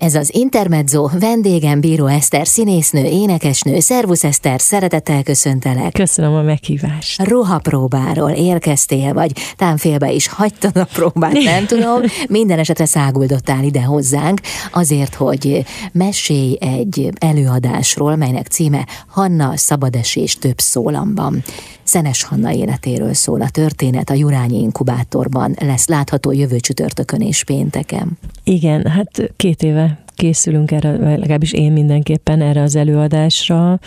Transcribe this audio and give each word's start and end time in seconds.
Ez 0.00 0.14
az 0.14 0.34
Intermezzo, 0.34 1.08
vendégem 1.18 1.80
Bíró 1.80 2.06
Eszter, 2.06 2.46
színésznő, 2.46 3.04
énekesnő. 3.04 3.80
Szervusz 3.80 4.24
Eszter, 4.24 4.60
szeretettel 4.60 5.22
köszöntelek. 5.22 5.92
Köszönöm 5.92 6.34
a 6.34 6.42
meghívást. 6.42 7.22
Roha 7.22 7.58
próbáról 7.58 8.30
érkeztél, 8.30 9.12
vagy 9.12 9.32
támfélbe 9.56 10.10
is 10.10 10.28
hagytad 10.28 10.76
a 10.76 10.84
próbát, 10.92 11.32
nem 11.52 11.66
tudom. 11.66 12.00
Minden 12.28 12.58
esetre 12.58 12.84
száguldottál 12.84 13.64
ide 13.64 13.82
hozzánk, 13.82 14.40
azért, 14.72 15.14
hogy 15.14 15.64
mesélj 15.92 16.56
egy 16.60 17.10
előadásról, 17.18 18.16
melynek 18.16 18.46
címe 18.46 18.86
Hanna 19.06 19.56
szabadesés 19.56 20.38
több 20.38 20.58
szólamban. 20.60 21.42
Szenes 21.82 22.22
Hanna 22.22 22.52
életéről 22.52 23.14
szól 23.14 23.40
a 23.40 23.48
történet, 23.48 24.10
a 24.10 24.14
Jurányi 24.14 24.60
Inkubátorban 24.60 25.56
lesz 25.60 25.88
látható 25.88 26.32
jövő 26.32 26.60
csütörtökön 26.60 27.20
és 27.20 27.44
pénteken. 27.44 28.18
Igen, 28.44 28.86
hát 28.86 29.32
két 29.36 29.62
éve 29.62 29.89
készülünk 30.20 30.70
erre, 30.70 30.90
legalábbis 31.16 31.52
én 31.52 31.72
mindenképpen 31.72 32.40
erre 32.40 32.62
az 32.62 32.76
előadásra. 32.76 33.78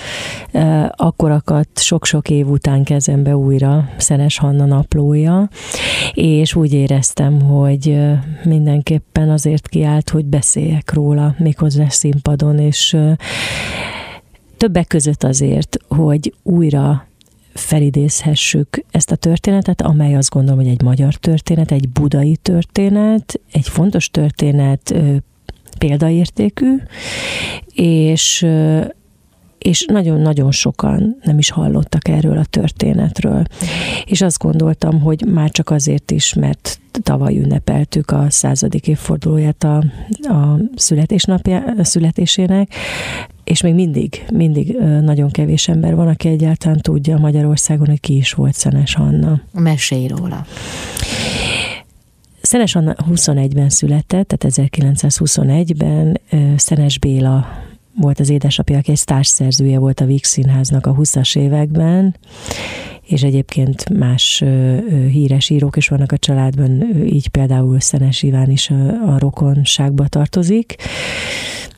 Akkor 0.89 1.31
akadt 1.31 1.79
sok-sok 1.79 2.29
év 2.29 2.49
után 2.49 2.83
kezembe 2.83 3.35
újra 3.37 3.89
Szenes 3.97 4.37
Hanna 4.37 4.65
naplója, 4.65 5.49
és 6.13 6.55
úgy 6.55 6.73
éreztem, 6.73 7.41
hogy 7.41 7.99
mindenképpen 8.43 9.29
azért 9.29 9.67
kiállt, 9.67 10.09
hogy 10.09 10.25
beszéljek 10.25 10.93
róla, 10.93 11.35
méghozzá 11.37 11.87
színpadon, 11.89 12.59
és 12.59 12.97
többek 14.57 14.87
között 14.87 15.23
azért, 15.23 15.77
hogy 15.87 16.33
újra 16.43 17.07
felidézhessük 17.53 18.83
ezt 18.91 19.11
a 19.11 19.15
történetet, 19.15 19.81
amely 19.81 20.15
azt 20.15 20.29
gondolom, 20.29 20.59
hogy 20.59 20.69
egy 20.69 20.81
magyar 20.81 21.15
történet, 21.15 21.71
egy 21.71 21.89
budai 21.89 22.35
történet, 22.35 23.39
egy 23.51 23.67
fontos 23.67 24.09
történet, 24.09 24.93
példaértékű, 25.87 26.75
és 27.73 28.47
és 29.57 29.85
nagyon-nagyon 29.87 30.51
sokan 30.51 31.17
nem 31.23 31.37
is 31.37 31.49
hallottak 31.49 32.07
erről 32.07 32.37
a 32.37 32.45
történetről. 32.45 33.43
És 34.05 34.21
azt 34.21 34.37
gondoltam, 34.37 35.01
hogy 35.01 35.25
már 35.25 35.51
csak 35.51 35.69
azért 35.69 36.11
is, 36.11 36.33
mert 36.33 36.79
tavaly 37.03 37.37
ünnepeltük 37.37 38.11
a 38.11 38.25
századik 38.29 38.87
évfordulóját 38.87 39.63
a, 39.63 39.77
a 40.21 40.59
születésnapja, 40.75 41.63
a 41.77 41.83
születésének, 41.83 42.73
és 43.43 43.61
még 43.61 43.73
mindig, 43.73 44.25
mindig 44.33 44.77
nagyon 45.01 45.31
kevés 45.31 45.67
ember 45.67 45.95
van, 45.95 46.07
aki 46.07 46.27
egyáltalán 46.27 46.79
tudja 46.81 47.17
Magyarországon, 47.17 47.87
hogy 47.87 47.99
ki 47.99 48.15
is 48.15 48.33
volt 48.33 48.53
Szenes 48.53 48.95
Anna. 48.95 49.41
Mesélj 49.53 50.07
róla. 50.07 50.45
Szenes 52.45 52.75
Anna 52.75 52.95
21-ben 53.09 53.69
született, 53.69 54.27
tehát 54.27 54.55
1921-ben 54.59 56.19
Szenes 56.57 56.99
Béla 56.99 57.47
volt 57.95 58.19
az 58.19 58.29
édesapja, 58.29 58.77
aki 58.77 58.91
egy 58.91 59.03
társszerzője 59.03 59.79
volt 59.79 59.99
a 59.99 60.05
Víg 60.05 60.23
Színháznak 60.23 60.85
a 60.85 60.95
20-as 60.95 61.37
években, 61.37 62.15
és 63.01 63.23
egyébként 63.23 63.89
más 63.89 64.43
híres 65.09 65.49
írók 65.49 65.75
is 65.75 65.87
vannak 65.87 66.11
a 66.11 66.17
családban, 66.17 66.95
így 67.05 67.27
például 67.27 67.79
Szenes 67.79 68.23
Iván 68.23 68.49
is 68.49 68.69
a, 68.69 69.13
a 69.13 69.19
rokonságba 69.19 70.07
tartozik. 70.07 70.75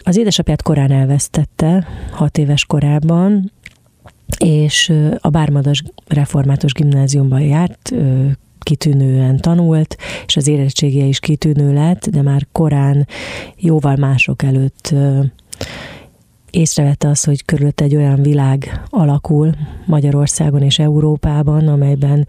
Az 0.03 0.17
édesapját 0.17 0.61
korán 0.61 0.91
elvesztette, 0.91 1.88
hat 2.11 2.38
éves 2.38 2.66
korában, 2.66 3.52
és 4.38 4.94
a 5.19 5.30
Bármadas 5.30 5.83
Református 6.08 6.73
Gimnáziumban 6.73 7.41
járt, 7.41 7.94
kitűnően 8.59 9.38
tanult, 9.38 9.97
és 10.25 10.36
az 10.36 10.47
érettségie 10.47 11.05
is 11.05 11.19
kitűnő 11.19 11.73
lett, 11.73 12.09
de 12.09 12.22
már 12.22 12.47
korán 12.52 13.08
jóval 13.58 13.95
mások 13.95 14.44
előtt 14.44 14.94
észrevette 16.50 17.08
az, 17.08 17.23
hogy 17.23 17.45
körülött 17.45 17.81
egy 17.81 17.95
olyan 17.95 18.22
világ 18.22 18.81
alakul 18.89 19.50
Magyarországon 19.86 20.61
és 20.61 20.80
Európában, 20.80 21.67
amelyben 21.67 22.27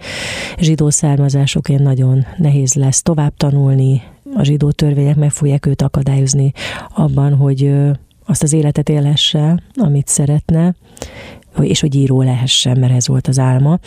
zsidó 0.59 0.91
származásoként 0.91 1.83
nagyon 1.83 2.27
nehéz 2.37 2.75
lesz 2.75 3.03
tovább 3.03 3.37
tanulni, 3.37 4.03
a 4.35 4.43
zsidó 4.43 4.71
törvények 4.71 5.17
meg 5.17 5.31
fogják 5.31 5.67
őt 5.67 5.83
akadályozni 5.83 6.53
abban, 6.95 7.35
hogy 7.35 7.73
azt 8.27 8.43
az 8.43 8.53
életet 8.53 8.89
élesse, 8.89 9.63
amit 9.75 10.09
szeretne, 10.09 10.75
és 11.61 11.81
hogy 11.81 11.95
író 11.95 12.23
lehessen, 12.23 12.79
mert 12.79 12.93
ez 12.93 13.09
volt 13.09 13.27
az 13.27 13.39
álma. 13.39 13.79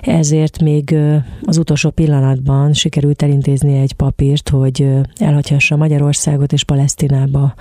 Ezért 0.00 0.62
még 0.62 0.96
az 1.42 1.58
utolsó 1.58 1.90
pillanatban 1.90 2.72
sikerült 2.72 3.22
elintézni 3.22 3.78
egy 3.78 3.92
papírt, 3.92 4.48
hogy 4.48 4.88
elhagyhassa 5.16 5.76
Magyarországot 5.76 6.52
és 6.52 6.64
Palesztinába 6.64 7.54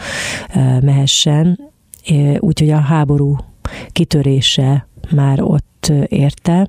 mehessen, 0.82 1.60
úgyhogy 2.40 2.70
a 2.70 2.80
háború 2.80 3.36
kitörése 3.92 4.88
már 5.12 5.42
ott 5.42 5.92
érte. 6.08 6.68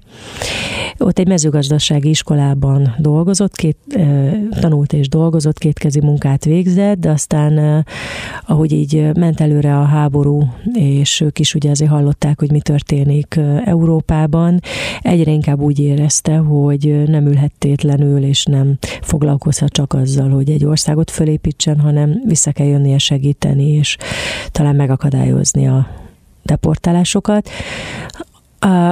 Ott 0.99 1.19
egy 1.19 1.29
mezőgazdasági 1.29 2.09
iskolában 2.09 2.95
dolgozott, 2.99 3.57
két, 3.57 3.77
tanult 4.61 4.93
és 4.93 5.09
dolgozott, 5.09 5.59
kétkezi 5.59 6.01
munkát 6.01 6.45
végzett, 6.45 6.99
de 6.99 7.11
aztán, 7.11 7.85
ahogy 8.47 8.73
így 8.73 9.11
ment 9.15 9.41
előre 9.41 9.79
a 9.79 9.85
háború, 9.85 10.43
és 10.73 11.21
ők 11.21 11.39
is 11.39 11.55
ugye 11.55 11.71
azért 11.71 11.91
hallották, 11.91 12.39
hogy 12.39 12.51
mi 12.51 12.61
történik 12.61 13.41
Európában, 13.65 14.61
egyre 15.01 15.31
inkább 15.31 15.61
úgy 15.61 15.79
érezte, 15.79 16.37
hogy 16.37 17.03
nem 17.07 17.27
ülhet 17.27 17.53
tétlenül, 17.59 18.25
és 18.25 18.45
nem 18.45 18.79
foglalkozhat 19.01 19.73
csak 19.73 19.93
azzal, 19.93 20.29
hogy 20.29 20.51
egy 20.51 20.65
országot 20.65 21.11
fölépítsen, 21.11 21.81
hanem 21.81 22.23
vissza 22.27 22.53
kell 22.53 22.67
jönnie 22.67 22.99
segíteni, 22.99 23.69
és 23.69 23.97
talán 24.51 24.77
megakadályozni 24.77 25.69
a 25.69 25.87
deportálásokat. 26.43 27.49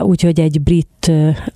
Úgyhogy 0.02 0.40
egy 0.40 0.60
brit 0.62 1.12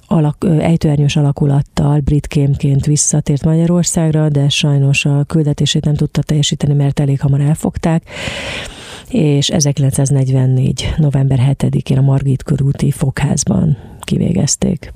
alak, 0.06 0.46
ejtőernyős 0.58 1.16
alakulattal 1.16 2.00
britkémként 2.00 2.86
visszatért 2.86 3.44
Magyarországra, 3.44 4.28
de 4.28 4.48
sajnos 4.48 5.04
a 5.04 5.24
küldetését 5.24 5.84
nem 5.84 5.94
tudta 5.94 6.22
teljesíteni, 6.22 6.74
mert 6.74 7.00
elég 7.00 7.20
hamar 7.20 7.40
elfogták 7.40 8.02
és 9.08 9.48
1944. 9.48 10.94
november 10.96 11.54
7-én 11.58 11.98
a 11.98 12.00
Margit 12.00 12.42
körúti 12.42 12.90
fogházban 12.90 13.76
kivégezték. 14.00 14.92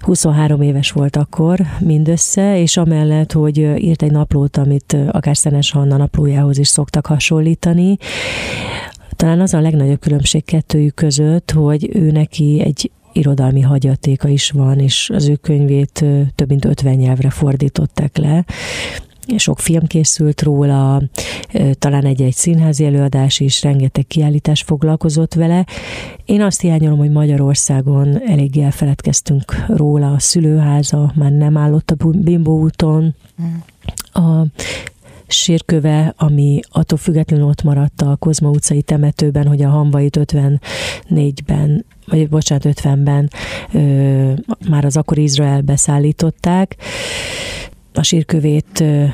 23 0.00 0.62
éves 0.62 0.90
volt 0.90 1.16
akkor 1.16 1.60
mindössze, 1.78 2.60
és 2.60 2.76
amellett, 2.76 3.32
hogy 3.32 3.58
írt 3.58 4.02
egy 4.02 4.10
naplót, 4.10 4.56
amit 4.56 4.96
akár 5.10 5.36
Szenes 5.36 5.70
Hanna 5.70 5.96
naplójához 5.96 6.58
is 6.58 6.68
szoktak 6.68 7.06
hasonlítani, 7.06 7.96
talán 9.20 9.40
az 9.40 9.54
a 9.54 9.60
legnagyobb 9.60 10.00
különbség 10.00 10.44
kettőjük 10.44 10.94
között, 10.94 11.50
hogy 11.50 11.90
ő 11.92 12.10
neki 12.10 12.60
egy 12.64 12.90
irodalmi 13.12 13.60
hagyatéka 13.60 14.28
is 14.28 14.50
van, 14.50 14.78
és 14.78 15.10
az 15.14 15.28
ő 15.28 15.34
könyvét 15.34 16.04
több 16.34 16.48
mint 16.48 16.64
50 16.64 16.94
nyelvre 16.94 17.30
fordították 17.30 18.16
le, 18.16 18.44
sok 19.36 19.58
film 19.58 19.86
készült 19.86 20.42
róla, 20.42 21.02
talán 21.72 22.04
egy-egy 22.04 22.34
színházi 22.34 22.84
előadás 22.84 23.40
is, 23.40 23.62
rengeteg 23.62 24.06
kiállítás 24.06 24.62
foglalkozott 24.62 25.34
vele. 25.34 25.66
Én 26.24 26.42
azt 26.42 26.60
hiányolom, 26.60 26.98
hogy 26.98 27.10
Magyarországon 27.10 28.22
eléggé 28.26 28.62
elfeledkeztünk 28.62 29.64
róla, 29.68 30.12
a 30.12 30.18
szülőháza 30.18 31.12
már 31.14 31.32
nem 31.32 31.56
állott 31.56 31.90
a 31.90 32.06
Bimbo 32.06 32.52
úton, 32.52 33.14
a 34.12 34.42
sírköve, 35.32 36.14
ami 36.16 36.60
attól 36.68 36.98
függetlenül 36.98 37.46
ott 37.46 37.62
maradt 37.62 38.02
a 38.02 38.16
Kozma 38.16 38.48
utcai 38.48 38.82
temetőben, 38.82 39.46
hogy 39.46 39.62
a 39.62 39.68
Hanvait 39.68 40.18
54-ben, 40.20 41.84
vagy 42.06 42.28
bocsánat, 42.28 42.64
50-ben 42.64 43.30
ö, 43.72 44.32
már 44.68 44.84
az 44.84 44.96
akkor 44.96 45.18
Izraelbe 45.18 45.76
szállították. 45.76 46.76
A 47.94 48.02
sírkövét 48.02 48.80
ö, 48.80 49.04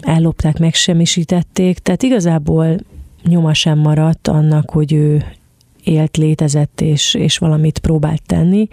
ellopták, 0.00 0.58
megsemmisítették, 0.58 1.78
tehát 1.78 2.02
igazából 2.02 2.76
nyoma 3.22 3.54
sem 3.54 3.78
maradt 3.78 4.28
annak, 4.28 4.70
hogy 4.70 4.92
ő 4.92 5.24
élt, 5.84 6.16
létezett 6.16 6.80
és, 6.80 7.14
és 7.14 7.38
valamit 7.38 7.78
próbált 7.78 8.22
tenni. 8.26 8.68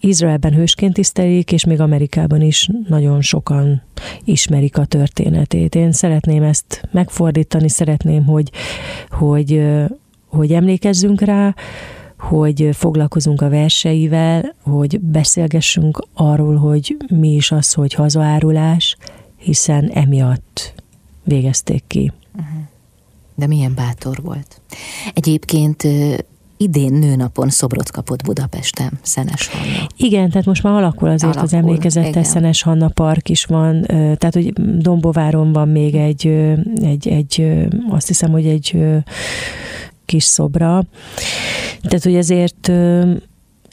Izraelben 0.00 0.54
hősként 0.54 0.94
tisztelik, 0.94 1.52
és 1.52 1.64
még 1.64 1.80
Amerikában 1.80 2.40
is 2.40 2.70
nagyon 2.88 3.20
sokan 3.20 3.82
ismerik 4.24 4.78
a 4.78 4.84
történetét. 4.84 5.74
Én 5.74 5.92
szeretném 5.92 6.42
ezt 6.42 6.88
megfordítani, 6.92 7.68
szeretném, 7.68 8.24
hogy, 8.24 8.50
hogy, 9.10 9.62
hogy 10.26 10.52
emlékezzünk 10.52 11.20
rá, 11.20 11.54
hogy 12.18 12.68
foglalkozunk 12.72 13.42
a 13.42 13.48
verseivel, 13.48 14.54
hogy 14.62 15.00
beszélgessünk 15.00 16.06
arról, 16.14 16.56
hogy 16.56 16.96
mi 17.08 17.34
is 17.34 17.52
az, 17.52 17.72
hogy 17.72 17.94
hazaárulás, 17.94 18.96
hiszen 19.36 19.90
emiatt 19.90 20.74
végezték 21.24 21.84
ki. 21.86 22.12
De 23.34 23.46
milyen 23.46 23.74
bátor 23.74 24.22
volt. 24.22 24.60
Egyébként 25.14 25.82
idén 26.58 26.92
nőnapon 26.92 27.48
szobrot 27.48 27.90
kapott 27.90 28.22
Budapesten, 28.22 28.98
Szenes 29.02 29.48
Hanna. 29.48 29.86
Igen, 29.96 30.30
tehát 30.30 30.46
most 30.46 30.62
már 30.62 30.74
alakul 30.74 31.08
azért 31.08 31.36
alakul, 31.36 31.42
az 31.42 31.52
emlékezetes 31.52 32.26
Szenes 32.26 32.62
Hanna 32.62 32.88
park 32.88 33.28
is 33.28 33.44
van, 33.44 33.82
tehát 33.86 34.34
hogy 34.34 34.52
Dombováron 34.78 35.52
van 35.52 35.68
még 35.68 35.94
egy, 35.94 36.26
egy, 36.82 37.08
egy 37.08 37.46
azt 37.90 38.06
hiszem, 38.06 38.30
hogy 38.30 38.46
egy 38.46 38.76
kis 40.04 40.24
szobra. 40.24 40.84
Tehát, 41.82 42.04
hogy 42.04 42.14
ezért 42.14 42.72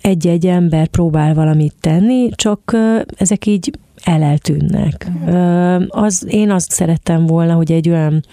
egy-egy 0.01 0.47
ember 0.47 0.87
próbál 0.87 1.33
valamit 1.33 1.73
tenni, 1.79 2.29
csak 2.35 2.77
ezek 3.17 3.45
így 3.45 3.71
eleltűnnek. 4.03 5.07
Uh-huh. 5.23 5.85
Az, 5.87 6.25
én 6.29 6.51
azt 6.51 6.71
szerettem 6.71 7.25
volna, 7.25 7.53
hogy 7.53 7.71
egy 7.71 7.89
olyan 7.89 8.25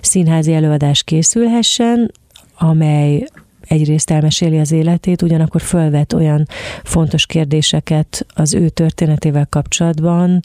színházi 0.00 0.52
előadás 0.52 1.02
készülhessen, 1.02 2.12
amely 2.58 3.26
egyrészt 3.70 4.10
elmeséli 4.10 4.58
az 4.58 4.72
életét, 4.72 5.22
ugyanakkor 5.22 5.60
fölvet 5.60 6.12
olyan 6.12 6.46
fontos 6.84 7.26
kérdéseket 7.26 8.26
az 8.34 8.54
ő 8.54 8.68
történetével 8.68 9.46
kapcsolatban, 9.46 10.40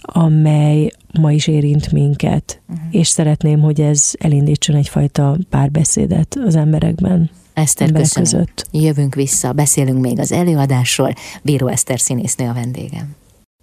amely 0.00 0.90
ma 1.20 1.32
is 1.32 1.46
érint 1.46 1.92
minket, 1.92 2.60
uh-huh. 2.68 2.86
és 2.90 3.08
szeretném, 3.08 3.60
hogy 3.60 3.80
ez 3.80 4.10
elindítson 4.18 4.76
egyfajta 4.76 5.38
párbeszédet 5.50 6.36
az 6.46 6.54
emberekben. 6.54 7.30
Eszter, 7.54 7.92
köszönöm. 7.92 8.30
Között. 8.30 8.66
Jövünk 8.70 9.14
vissza, 9.14 9.52
beszélünk 9.52 10.00
még 10.00 10.18
az 10.18 10.32
előadásról. 10.32 11.14
Bíró 11.42 11.66
Eszter 11.66 12.00
színésznő 12.00 12.48
a 12.48 12.52
vendégem. 12.52 13.14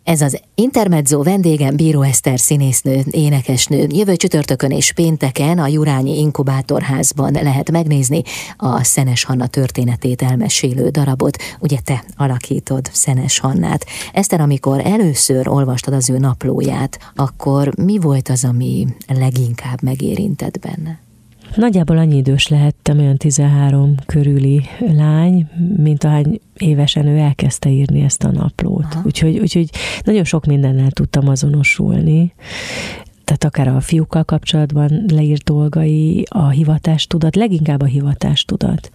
Ez 0.03 0.21
az 0.21 0.41
Intermezzo 0.55 1.23
vendégem 1.23 1.75
Bíró 1.75 2.01
Eszter 2.01 2.39
színésznő, 2.39 3.01
énekesnő. 3.11 3.87
Jövő 3.89 4.15
csütörtökön 4.15 4.71
és 4.71 4.93
pénteken 4.93 5.59
a 5.59 5.67
Jurányi 5.67 6.17
Inkubátorházban 6.17 7.33
lehet 7.33 7.71
megnézni 7.71 8.21
a 8.57 8.83
Szenes 8.83 9.23
Hanna 9.23 9.47
történetét 9.47 10.21
elmesélő 10.21 10.89
darabot. 10.89 11.37
Ugye 11.59 11.77
te 11.83 12.03
alakítod 12.15 12.89
Szenes 12.93 13.39
Hannát. 13.39 13.85
Eszter, 14.13 14.41
amikor 14.41 14.85
először 14.85 15.47
olvastad 15.47 15.93
az 15.93 16.09
ő 16.09 16.17
naplóját, 16.17 17.11
akkor 17.15 17.71
mi 17.77 17.97
volt 17.97 18.29
az, 18.29 18.45
ami 18.45 18.87
leginkább 19.07 19.81
megérintett 19.81 20.59
benne? 20.59 20.99
Nagyjából 21.55 21.97
annyi 21.97 22.15
idős 22.15 22.47
lehettem, 22.47 22.99
olyan 22.99 23.17
13 23.17 23.95
körüli 24.05 24.61
lány, 24.79 25.47
mint 25.77 26.03
ahány 26.03 26.39
évesen 26.57 27.07
ő 27.07 27.17
elkezdte 27.17 27.69
írni 27.69 28.01
ezt 28.01 28.23
a 28.23 28.31
naplót. 28.31 28.97
Úgyhogy, 29.03 29.39
úgyhogy 29.39 29.69
nagyon 30.03 30.23
sok 30.23 30.45
mindennel 30.45 30.91
tudtam 30.91 31.27
azonosulni 31.27 32.33
tehát 33.31 33.43
akár 33.55 33.75
a 33.75 33.81
fiúkkal 33.81 34.23
kapcsolatban 34.23 35.05
leírt 35.07 35.43
dolgai, 35.43 36.25
a 36.29 36.49
hivatástudat, 36.49 37.35
leginkább 37.35 37.81
a 37.81 37.85
hivatástudat. 37.85 38.91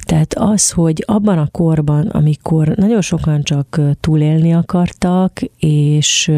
Tehát 0.00 0.34
az, 0.34 0.70
hogy 0.70 1.04
abban 1.06 1.38
a 1.38 1.48
korban, 1.50 2.06
amikor 2.06 2.68
nagyon 2.68 3.00
sokan 3.00 3.42
csak 3.42 3.80
túlélni 4.00 4.54
akartak, 4.54 5.40
és, 5.58 6.32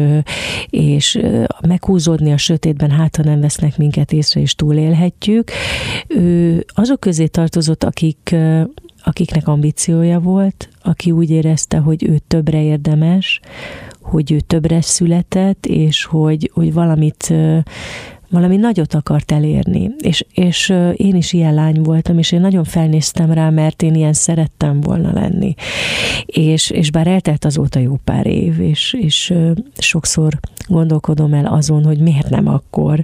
és 0.69 1.19
meghúzódni 1.67 2.31
a 2.31 2.37
sötétben, 2.37 2.91
hát 2.91 3.15
ha 3.15 3.23
nem 3.23 3.39
vesznek 3.39 3.77
minket 3.77 4.11
észre, 4.11 4.41
és 4.41 4.55
túlélhetjük, 4.55 5.51
ő 6.07 6.65
azok 6.67 6.99
közé 6.99 7.27
tartozott, 7.27 7.83
akik 7.83 8.35
akiknek 9.07 9.47
ambíciója 9.47 10.19
volt, 10.19 10.69
aki 10.81 11.11
úgy 11.11 11.29
érezte, 11.29 11.77
hogy 11.77 12.03
ő 12.03 12.17
többre 12.27 12.61
érdemes, 12.61 13.39
hogy 14.05 14.31
ő 14.31 14.39
többre 14.39 14.81
született, 14.81 15.65
és 15.65 16.05
hogy, 16.05 16.51
hogy 16.53 16.73
valamit 16.73 17.33
valami 18.29 18.57
nagyot 18.57 18.93
akart 18.93 19.31
elérni. 19.31 19.91
És, 19.97 20.25
és 20.33 20.73
én 20.95 21.15
is 21.15 21.33
ilyen 21.33 21.53
lány 21.53 21.81
voltam, 21.81 22.17
és 22.17 22.31
én 22.31 22.41
nagyon 22.41 22.63
felnéztem 22.63 23.31
rá, 23.31 23.49
mert 23.49 23.81
én 23.81 23.95
ilyen 23.95 24.13
szerettem 24.13 24.81
volna 24.81 25.13
lenni. 25.13 25.53
És, 26.25 26.69
és 26.69 26.91
bár 26.91 27.07
eltelt 27.07 27.45
azóta 27.45 27.79
jó 27.79 27.95
pár 28.03 28.25
év, 28.25 28.59
és, 28.59 28.93
és 28.99 29.33
sokszor 29.77 30.39
gondolkodom 30.67 31.33
el 31.33 31.45
azon, 31.45 31.85
hogy 31.85 31.99
miért 31.99 32.29
nem 32.29 32.47
akkor, 32.47 33.03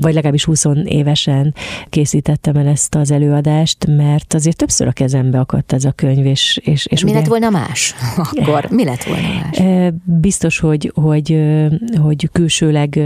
vagy 0.00 0.14
legalábbis 0.14 0.44
20 0.44 0.64
évesen 0.84 1.54
készítettem 1.88 2.56
el 2.56 2.66
ezt 2.66 2.94
az 2.94 3.10
előadást, 3.10 3.86
mert 3.86 4.34
azért 4.34 4.56
többször 4.56 4.86
a 4.86 4.92
kezembe 4.92 5.40
akadt 5.40 5.72
ez 5.72 5.84
a 5.84 5.90
könyv, 5.90 6.26
és, 6.26 6.60
és, 6.62 6.86
és 6.86 7.02
Mi 7.02 7.10
ugye, 7.10 7.18
lett 7.18 7.28
volna 7.28 7.50
más 7.50 7.94
akkor? 8.32 8.66
Mi 8.70 8.84
lett 8.84 9.04
volna 9.04 9.28
más? 9.42 9.90
Biztos, 10.04 10.58
hogy, 10.58 10.92
hogy, 10.94 11.42
hogy 12.02 12.28
külsőleg 12.32 13.00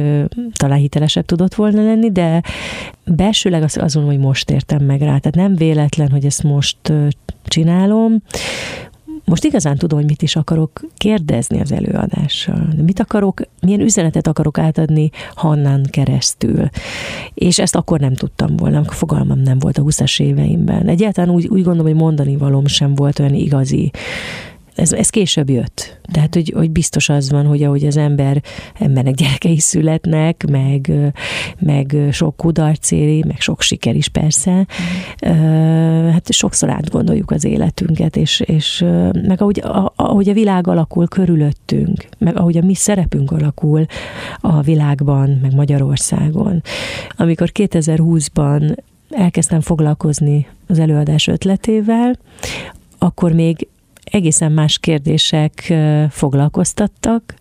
talán 0.53 0.79
hitelesebb 0.79 1.25
tudott 1.25 1.55
volna 1.55 1.83
lenni, 1.85 2.13
de 2.13 2.43
belsőleg 3.05 3.65
azon, 3.75 4.05
hogy 4.05 4.19
most 4.19 4.51
értem 4.51 4.85
meg 4.85 5.01
rá. 5.01 5.19
Tehát 5.19 5.35
nem 5.35 5.57
véletlen, 5.57 6.11
hogy 6.11 6.25
ezt 6.25 6.43
most 6.43 6.93
csinálom, 7.45 8.23
most 9.27 9.45
igazán 9.45 9.77
tudom, 9.77 9.99
hogy 9.99 10.09
mit 10.09 10.23
is 10.23 10.37
akarok 10.37 10.81
kérdezni 10.97 11.61
az 11.61 11.73
előadással. 11.73 12.69
Mit 12.85 13.01
akarok, 13.01 13.41
milyen 13.61 13.81
üzenetet 13.81 14.27
akarok 14.27 14.59
átadni 14.59 15.11
Hannán 15.35 15.87
keresztül. 15.91 16.69
És 17.35 17.59
ezt 17.59 17.77
akkor 17.77 18.01
nem 18.01 18.15
tudtam 18.15 18.57
volna, 18.57 18.85
fogalmam 18.85 19.39
nem 19.39 19.59
volt 19.59 19.79
a 19.79 19.83
20-as 19.83 20.21
éveimben. 20.21 20.89
Egyáltalán 20.89 21.31
úgy, 21.31 21.47
úgy 21.47 21.63
gondolom, 21.63 21.93
hogy 21.93 22.03
mondani 22.03 22.37
valóm 22.37 22.67
sem 22.67 22.95
volt 22.95 23.19
olyan 23.19 23.35
igazi 23.35 23.91
ez, 24.77 24.93
ez 24.93 25.11
később 25.11 25.51
jött. 25.51 25.99
Tehát, 26.13 26.35
hogy, 26.35 26.53
hogy 26.57 26.71
biztos 26.71 27.09
az 27.09 27.31
van, 27.31 27.47
hogy 27.47 27.63
ahogy 27.63 27.87
az 27.87 27.97
ember, 27.97 28.43
embernek 28.79 29.15
gyerekei 29.15 29.59
születnek, 29.59 30.45
meg, 30.51 30.93
meg 31.59 31.97
sok 32.11 32.37
kudarcéri, 32.37 33.25
meg 33.27 33.41
sok 33.41 33.63
siker 33.63 33.97
is 33.97 34.09
persze, 34.09 34.67
hát 36.13 36.33
sokszor 36.33 36.71
átgondoljuk 36.71 37.31
az 37.31 37.45
életünket, 37.45 38.17
és, 38.17 38.41
és 38.41 38.85
meg 39.13 39.41
ahogy, 39.41 39.63
ahogy 39.97 40.29
a 40.29 40.33
világ 40.33 40.67
alakul 40.67 41.09
körülöttünk, 41.09 42.07
meg 42.19 42.39
ahogy 42.39 42.57
a 42.57 42.65
mi 42.65 42.75
szerepünk 42.75 43.31
alakul 43.31 43.87
a 44.41 44.61
világban, 44.61 45.39
meg 45.43 45.55
Magyarországon. 45.55 46.63
Amikor 47.17 47.51
2020-ban 47.55 48.77
elkezdtem 49.11 49.61
foglalkozni 49.61 50.47
az 50.67 50.79
előadás 50.79 51.27
ötletével, 51.27 52.19
akkor 52.99 53.33
még 53.33 53.69
egészen 54.11 54.53
más 54.53 54.79
kérdések 54.79 55.75
foglalkoztattak, 56.11 57.35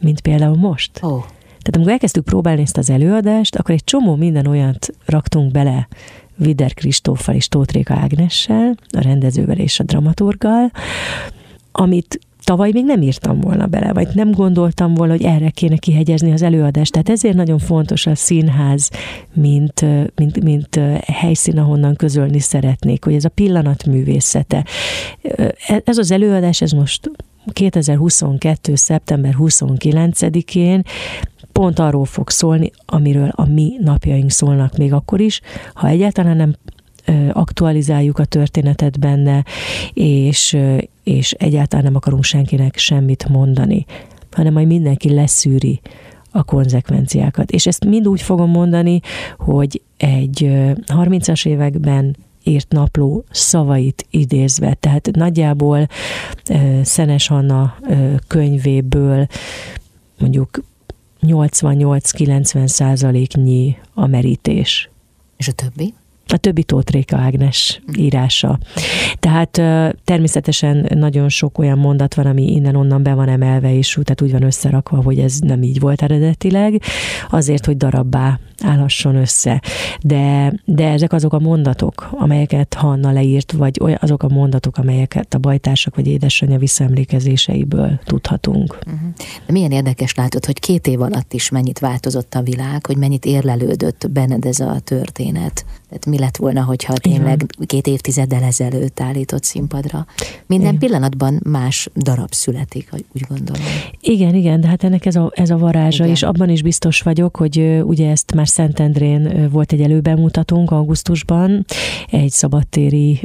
mint 0.00 0.20
például 0.20 0.56
most. 0.56 0.90
Oh. 1.02 1.20
Tehát 1.48 1.76
amikor 1.76 1.92
elkezdtük 1.92 2.24
próbálni 2.24 2.62
ezt 2.62 2.76
az 2.76 2.90
előadást, 2.90 3.56
akkor 3.56 3.74
egy 3.74 3.84
csomó 3.84 4.14
minden 4.14 4.46
olyat 4.46 4.88
raktunk 5.06 5.52
bele 5.52 5.88
Vider 6.36 6.74
Kristóffal 6.74 7.34
és 7.34 7.48
Tótréka 7.48 7.94
Ágnessel, 7.94 8.74
a 8.90 9.00
rendezővel 9.00 9.58
és 9.58 9.80
a 9.80 9.84
dramaturgal, 9.84 10.70
amit 11.72 12.20
tavaly 12.52 12.70
még 12.72 12.84
nem 12.84 13.02
írtam 13.02 13.40
volna 13.40 13.66
bele, 13.66 13.92
vagy 13.92 14.08
nem 14.14 14.30
gondoltam 14.30 14.94
volna, 14.94 15.12
hogy 15.12 15.22
erre 15.22 15.50
kéne 15.50 15.76
kihegyezni 15.76 16.32
az 16.32 16.42
előadást. 16.42 16.92
Tehát 16.92 17.08
ezért 17.08 17.34
nagyon 17.34 17.58
fontos 17.58 18.06
a 18.06 18.14
színház, 18.14 18.90
mint, 19.34 19.84
mint, 20.14 20.42
mint 20.42 20.80
helyszín, 21.06 21.58
ahonnan 21.58 21.96
közölni 21.96 22.38
szeretnék, 22.38 23.04
hogy 23.04 23.14
ez 23.14 23.24
a 23.24 23.28
pillanat 23.28 23.86
művészete. 23.86 24.64
E, 25.66 25.82
ez 25.84 25.98
az 25.98 26.10
előadás, 26.10 26.60
ez 26.60 26.70
most 26.70 27.10
2022. 27.52 28.74
szeptember 28.74 29.34
29-én 29.38 30.82
pont 31.52 31.78
arról 31.78 32.04
fog 32.04 32.30
szólni, 32.30 32.70
amiről 32.86 33.28
a 33.34 33.48
mi 33.48 33.76
napjaink 33.80 34.30
szólnak 34.30 34.76
még 34.76 34.92
akkor 34.92 35.20
is, 35.20 35.40
ha 35.74 35.88
egyáltalán 35.88 36.36
nem 36.36 36.54
aktualizáljuk 37.32 38.18
a 38.18 38.24
történetet 38.24 38.98
benne, 38.98 39.44
és, 39.92 40.58
és 41.02 41.32
egyáltalán 41.32 41.84
nem 41.84 41.96
akarunk 41.96 42.24
senkinek 42.24 42.76
semmit 42.76 43.28
mondani, 43.28 43.84
hanem 44.30 44.52
majd 44.52 44.66
mindenki 44.66 45.14
leszűri 45.14 45.80
a 46.30 46.42
konzekvenciákat. 46.42 47.50
És 47.50 47.66
ezt 47.66 47.84
mind 47.84 48.08
úgy 48.08 48.22
fogom 48.22 48.50
mondani, 48.50 49.00
hogy 49.38 49.82
egy 49.96 50.50
30-as 50.86 51.46
években 51.46 52.16
írt 52.44 52.72
napló 52.72 53.24
szavait 53.30 54.06
idézve. 54.10 54.74
Tehát 54.74 55.10
nagyjából 55.12 55.88
Szenes 56.82 57.30
Anna 57.30 57.74
könyvéből 58.26 59.26
mondjuk 60.18 60.62
88-90 61.22 62.66
százaléknyi 62.66 63.76
a 63.94 64.06
merítés. 64.06 64.90
És 65.36 65.48
a 65.48 65.52
többi? 65.52 65.94
A 66.26 66.36
többi 66.36 66.62
Tóth 66.62 66.92
Réka 66.92 67.16
Ágnes 67.16 67.82
írása. 67.98 68.58
Tehát 69.18 69.50
természetesen 70.04 70.88
nagyon 70.94 71.28
sok 71.28 71.58
olyan 71.58 71.78
mondat 71.78 72.14
van, 72.14 72.26
ami 72.26 72.52
innen-onnan 72.52 73.02
be 73.02 73.14
van 73.14 73.28
emelve, 73.28 73.76
és 73.76 73.98
tehát 74.02 74.22
úgy 74.22 74.32
van 74.32 74.42
összerakva, 74.42 75.02
hogy 75.02 75.18
ez 75.18 75.38
nem 75.38 75.62
így 75.62 75.80
volt 75.80 76.02
eredetileg, 76.02 76.82
azért, 77.30 77.66
hogy 77.66 77.76
darabbá 77.76 78.38
állhasson 78.62 79.16
össze. 79.16 79.62
De, 80.00 80.52
de 80.64 80.88
ezek 80.88 81.12
azok 81.12 81.32
a 81.32 81.38
mondatok, 81.38 82.08
amelyeket 82.10 82.74
Hanna 82.74 83.12
leírt, 83.12 83.52
vagy 83.52 83.80
azok 84.00 84.22
a 84.22 84.28
mondatok, 84.28 84.76
amelyeket 84.76 85.34
a 85.34 85.38
bajtársak 85.38 85.96
vagy 85.96 86.06
édesanyja 86.06 86.58
visszaemlékezéseiből 86.58 88.00
tudhatunk. 88.04 88.78
Uh-huh. 88.86 89.00
De 89.46 89.52
milyen 89.52 89.70
érdekes 89.70 90.14
látod, 90.14 90.44
hogy 90.44 90.58
két 90.58 90.86
év 90.86 91.00
alatt 91.00 91.32
is 91.32 91.48
mennyit 91.48 91.78
változott 91.78 92.34
a 92.34 92.42
világ, 92.42 92.86
hogy 92.86 92.96
mennyit 92.96 93.24
érlelődött 93.24 94.10
benned 94.10 94.44
ez 94.44 94.60
a 94.60 94.78
történet. 94.84 95.64
Tehát 95.92 96.06
mi 96.06 96.18
lett 96.18 96.36
volna, 96.36 96.62
hogyha 96.62 96.92
tényleg 96.92 97.46
két 97.66 97.86
évtizeddel 97.86 98.42
ezelőtt 98.42 99.00
állított 99.00 99.44
színpadra? 99.44 100.06
Minden 100.46 100.74
igen. 100.74 100.78
pillanatban 100.78 101.40
más 101.44 101.88
darab 101.96 102.32
születik, 102.32 102.88
úgy 102.92 103.24
gondolom. 103.28 103.62
Igen, 104.00 104.34
igen, 104.34 104.60
de 104.60 104.66
hát 104.66 104.84
ennek 104.84 105.06
ez 105.06 105.16
a, 105.16 105.30
ez 105.34 105.50
a 105.50 105.56
varázsa, 105.58 106.02
igen. 106.02 106.14
és 106.14 106.22
abban 106.22 106.48
is 106.48 106.62
biztos 106.62 107.00
vagyok, 107.00 107.36
hogy 107.36 107.82
ugye 107.84 108.10
ezt 108.10 108.34
már 108.34 108.48
Szentendrén 108.48 109.48
volt 109.50 109.72
egy 109.72 109.80
előbemutatónk 109.80 110.70
augusztusban, 110.70 111.64
egy 112.10 112.30
szabadtéri 112.30 113.20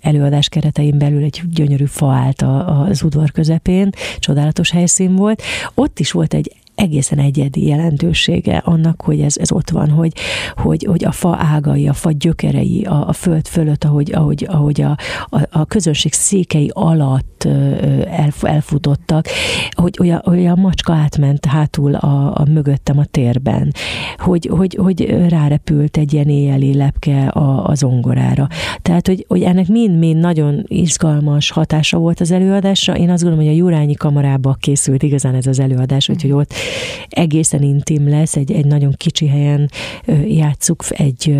előadás 0.00 0.48
keretein 0.48 0.98
belül 0.98 1.22
egy 1.22 1.42
gyönyörű 1.50 1.84
fa 1.84 2.12
állt 2.12 2.42
az 2.88 3.02
udvar 3.02 3.30
közepén, 3.30 3.90
csodálatos 4.18 4.70
helyszín 4.70 5.16
volt. 5.16 5.42
Ott 5.74 5.98
is 5.98 6.10
volt 6.10 6.34
egy 6.34 6.52
egészen 6.74 7.18
egyedi 7.18 7.66
jelentősége 7.66 8.56
annak, 8.56 9.02
hogy 9.02 9.20
ez, 9.20 9.36
ez 9.36 9.52
ott 9.52 9.70
van, 9.70 9.90
hogy, 9.90 10.12
hogy, 10.54 10.84
hogy 10.88 11.04
a 11.04 11.12
fa 11.12 11.36
ágai, 11.40 11.88
a 11.88 11.92
fa 11.92 12.10
gyökerei, 12.10 12.84
a, 12.84 13.08
a 13.08 13.12
föld 13.12 13.46
fölött, 13.46 13.84
ahogy, 13.84 14.12
ahogy, 14.12 14.46
ahogy 14.48 14.80
a, 14.80 14.96
a, 15.24 15.38
a 15.50 15.64
közönség 15.64 16.12
székei 16.12 16.70
alatt 16.72 17.48
elf, 18.10 18.44
elfutottak, 18.44 19.26
hogy 19.70 19.96
olyan, 20.00 20.22
olyan 20.26 20.58
macska 20.58 20.92
átment 20.92 21.44
hátul 21.44 21.94
a, 21.94 22.40
a 22.40 22.44
mögöttem 22.50 22.98
a 22.98 23.04
térben, 23.04 23.72
hogy, 24.16 24.48
hogy, 24.52 24.78
hogy 24.80 25.26
rárepült 25.28 25.96
egy 25.96 26.12
ilyen 26.12 26.28
éjjeli 26.28 26.74
lepke 26.74 27.28
a, 27.28 27.68
a 27.68 27.74
zongorára. 27.74 28.48
Tehát, 28.82 29.06
hogy, 29.06 29.24
hogy 29.28 29.42
ennek 29.42 29.68
mind-mind 29.68 30.20
nagyon 30.20 30.64
izgalmas 30.66 31.50
hatása 31.50 31.98
volt 31.98 32.20
az 32.20 32.30
előadásra. 32.30 32.96
Én 32.96 33.10
azt 33.10 33.22
gondolom, 33.22 33.46
hogy 33.46 33.54
a 33.54 33.58
Jurányi 33.58 33.94
kamarába 33.94 34.56
készült 34.60 35.02
igazán 35.02 35.34
ez 35.34 35.46
az 35.46 35.60
előadás, 35.60 36.08
úgyhogy 36.08 36.32
ott 36.32 36.52
egészen 37.08 37.62
intim 37.62 38.08
lesz, 38.08 38.36
egy, 38.36 38.52
egy 38.52 38.66
nagyon 38.66 38.92
kicsi 38.96 39.28
helyen 39.28 39.70
játszuk 40.26 40.84
egy 40.88 41.36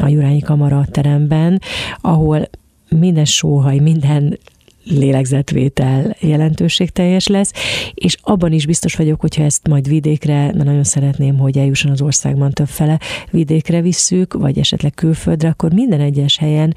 a 0.00 0.08
Jurányi 0.08 0.40
Kamara 0.40 0.86
teremben, 0.90 1.60
ahol 2.00 2.48
minden 2.88 3.24
sóhaj, 3.24 3.78
minden 3.78 4.38
lélegzetvétel 4.84 6.16
jelentőségteljes 6.20 7.26
lesz, 7.26 7.52
és 7.94 8.16
abban 8.22 8.52
is 8.52 8.66
biztos 8.66 8.94
vagyok, 8.94 9.20
hogyha 9.20 9.42
ezt 9.42 9.68
majd 9.68 9.88
vidékre, 9.88 10.34
mert 10.34 10.64
nagyon 10.64 10.84
szeretném, 10.84 11.38
hogy 11.38 11.58
eljusson 11.58 11.90
az 11.90 12.00
országban 12.00 12.50
többfele, 12.50 13.00
vidékre 13.30 13.80
visszük, 13.80 14.32
vagy 14.32 14.58
esetleg 14.58 14.94
külföldre, 14.94 15.48
akkor 15.48 15.72
minden 15.72 16.00
egyes 16.00 16.36
helyen 16.36 16.74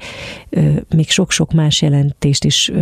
még 0.94 1.10
sok-sok 1.10 1.52
más 1.52 1.82
jelentést 1.82 2.44
is 2.44 2.72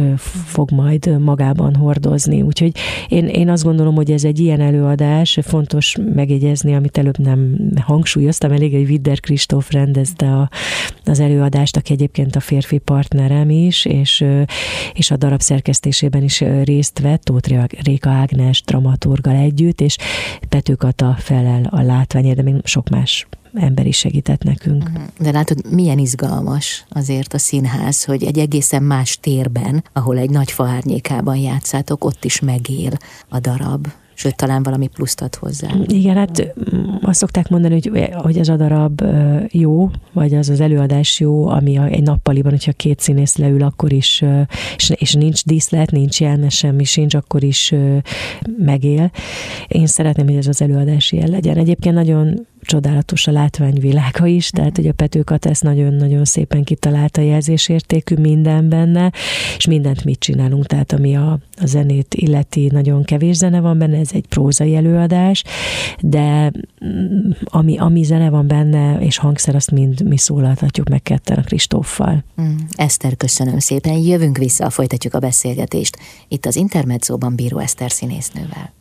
fog 0.44 0.70
majd 0.70 1.20
magában 1.20 1.74
hordozni. 1.74 2.42
Úgyhogy 2.42 2.72
én, 3.08 3.26
én 3.26 3.48
azt 3.48 3.64
gondolom, 3.64 3.94
hogy 3.94 4.10
ez 4.10 4.24
egy 4.24 4.38
ilyen 4.38 4.60
előadás, 4.60 5.38
fontos 5.42 5.96
megjegyezni, 6.14 6.74
amit 6.74 6.98
előbb 6.98 7.18
nem 7.18 7.56
hangsúlyoztam, 7.80 8.52
elég 8.52 8.74
egy 8.74 8.86
Vidder 8.86 9.20
Kristóf 9.20 9.70
rendezte 9.70 10.26
a, 10.26 10.50
az 11.04 11.20
előadást, 11.20 11.76
aki 11.76 11.92
egyébként 11.92 12.36
a 12.36 12.40
férfi 12.40 12.78
partnerem 12.78 13.50
is, 13.50 13.84
és, 13.84 14.24
és 14.92 15.10
a 15.10 15.15
a 15.16 15.18
darab 15.18 15.40
szerkesztésében 15.40 16.22
is 16.22 16.40
részt 16.40 16.98
vett, 16.98 17.22
Tóth 17.22 17.68
Réka 17.82 18.10
Ágnes 18.10 18.62
dramaturgal 18.62 19.34
együtt, 19.34 19.80
és 19.80 19.96
Petőkata 20.48 21.16
felel 21.18 21.64
a 21.70 21.82
látványért, 21.82 22.36
de 22.36 22.42
még 22.42 22.54
sok 22.64 22.88
más 22.88 23.26
ember 23.54 23.86
is 23.86 23.96
segített 23.96 24.42
nekünk. 24.42 24.88
Mhm. 24.88 25.02
De 25.18 25.30
látod, 25.30 25.72
milyen 25.72 25.98
izgalmas 25.98 26.84
azért 26.88 27.34
a 27.34 27.38
színház, 27.38 28.04
hogy 28.04 28.24
egy 28.24 28.38
egészen 28.38 28.82
más 28.82 29.18
térben, 29.20 29.84
ahol 29.92 30.18
egy 30.18 30.30
nagy 30.30 30.50
faárnyékában 30.50 31.36
játszátok, 31.36 32.04
ott 32.04 32.24
is 32.24 32.40
megél 32.40 32.92
a 33.28 33.40
darab 33.40 33.86
sőt, 34.16 34.36
talán 34.36 34.62
valami 34.62 34.86
pluszt 34.86 35.20
ad 35.20 35.34
hozzá. 35.34 35.68
Igen, 35.86 36.16
hát 36.16 36.54
azt 37.00 37.18
szokták 37.18 37.48
mondani, 37.48 37.74
hogy, 37.74 38.10
hogy 38.14 38.38
ez 38.38 38.48
a 38.48 38.56
darab 38.56 39.02
jó, 39.50 39.90
vagy 40.12 40.34
az 40.34 40.48
az 40.48 40.60
előadás 40.60 41.20
jó, 41.20 41.46
ami 41.46 41.78
egy 41.78 42.02
nappaliban, 42.02 42.50
hogyha 42.50 42.72
két 42.72 43.00
színész 43.00 43.36
leül, 43.36 43.62
akkor 43.62 43.92
is, 43.92 44.24
és, 44.76 44.92
és 44.94 45.12
nincs 45.12 45.44
díszlet, 45.44 45.90
nincs 45.90 46.20
jelme, 46.20 46.48
semmi 46.48 46.84
sincs, 46.84 47.14
akkor 47.14 47.42
is 47.42 47.74
megél. 48.58 49.10
Én 49.68 49.86
szeretném, 49.86 50.26
hogy 50.26 50.36
ez 50.36 50.46
az 50.46 50.62
előadás 50.62 51.12
ilyen 51.12 51.28
legyen. 51.28 51.56
Egyébként 51.56 51.94
nagyon 51.94 52.46
csodálatos 52.66 53.26
a 53.26 53.32
látványvilága 53.32 54.26
is, 54.26 54.50
tehát 54.50 54.76
hogy 54.76 54.86
a 54.86 54.92
Petőkat 54.92 55.46
ezt 55.46 55.62
nagyon-nagyon 55.62 56.24
szépen 56.24 56.64
kitalálta 56.64 57.20
jelzésértékű 57.20 58.16
minden 58.16 58.68
benne, 58.68 59.12
és 59.56 59.66
mindent 59.66 60.04
mit 60.04 60.18
csinálunk, 60.18 60.66
tehát 60.66 60.92
ami 60.92 61.16
a, 61.16 61.38
a 61.56 61.66
zenét 61.66 62.14
illeti, 62.14 62.68
nagyon 62.72 63.04
kevés 63.04 63.36
zene 63.36 63.60
van 63.60 63.78
benne, 63.78 63.98
ez 63.98 64.10
egy 64.12 64.26
prózai 64.26 64.74
előadás, 64.74 65.44
de 66.00 66.52
mm, 66.84 67.30
ami, 67.44 67.78
ami 67.78 68.02
zene 68.02 68.30
van 68.30 68.46
benne, 68.46 68.98
és 69.00 69.18
hangszer, 69.18 69.54
azt 69.54 69.70
mind 69.70 70.02
mi 70.08 70.18
szólaltatjuk 70.18 70.88
meg 70.88 71.02
ketten 71.02 71.38
a 71.38 71.42
Kristóffal. 71.42 72.24
Mm. 72.40 72.56
Eszter, 72.70 73.16
köszönöm 73.16 73.58
szépen, 73.58 73.98
jövünk 73.98 74.38
vissza, 74.38 74.70
folytatjuk 74.70 75.14
a 75.14 75.18
beszélgetést 75.18 75.98
itt 76.28 76.46
az 76.46 76.56
Intermedzóban 76.56 77.34
Bíró 77.34 77.58
Eszter 77.58 77.90
színésznővel. 77.90 78.75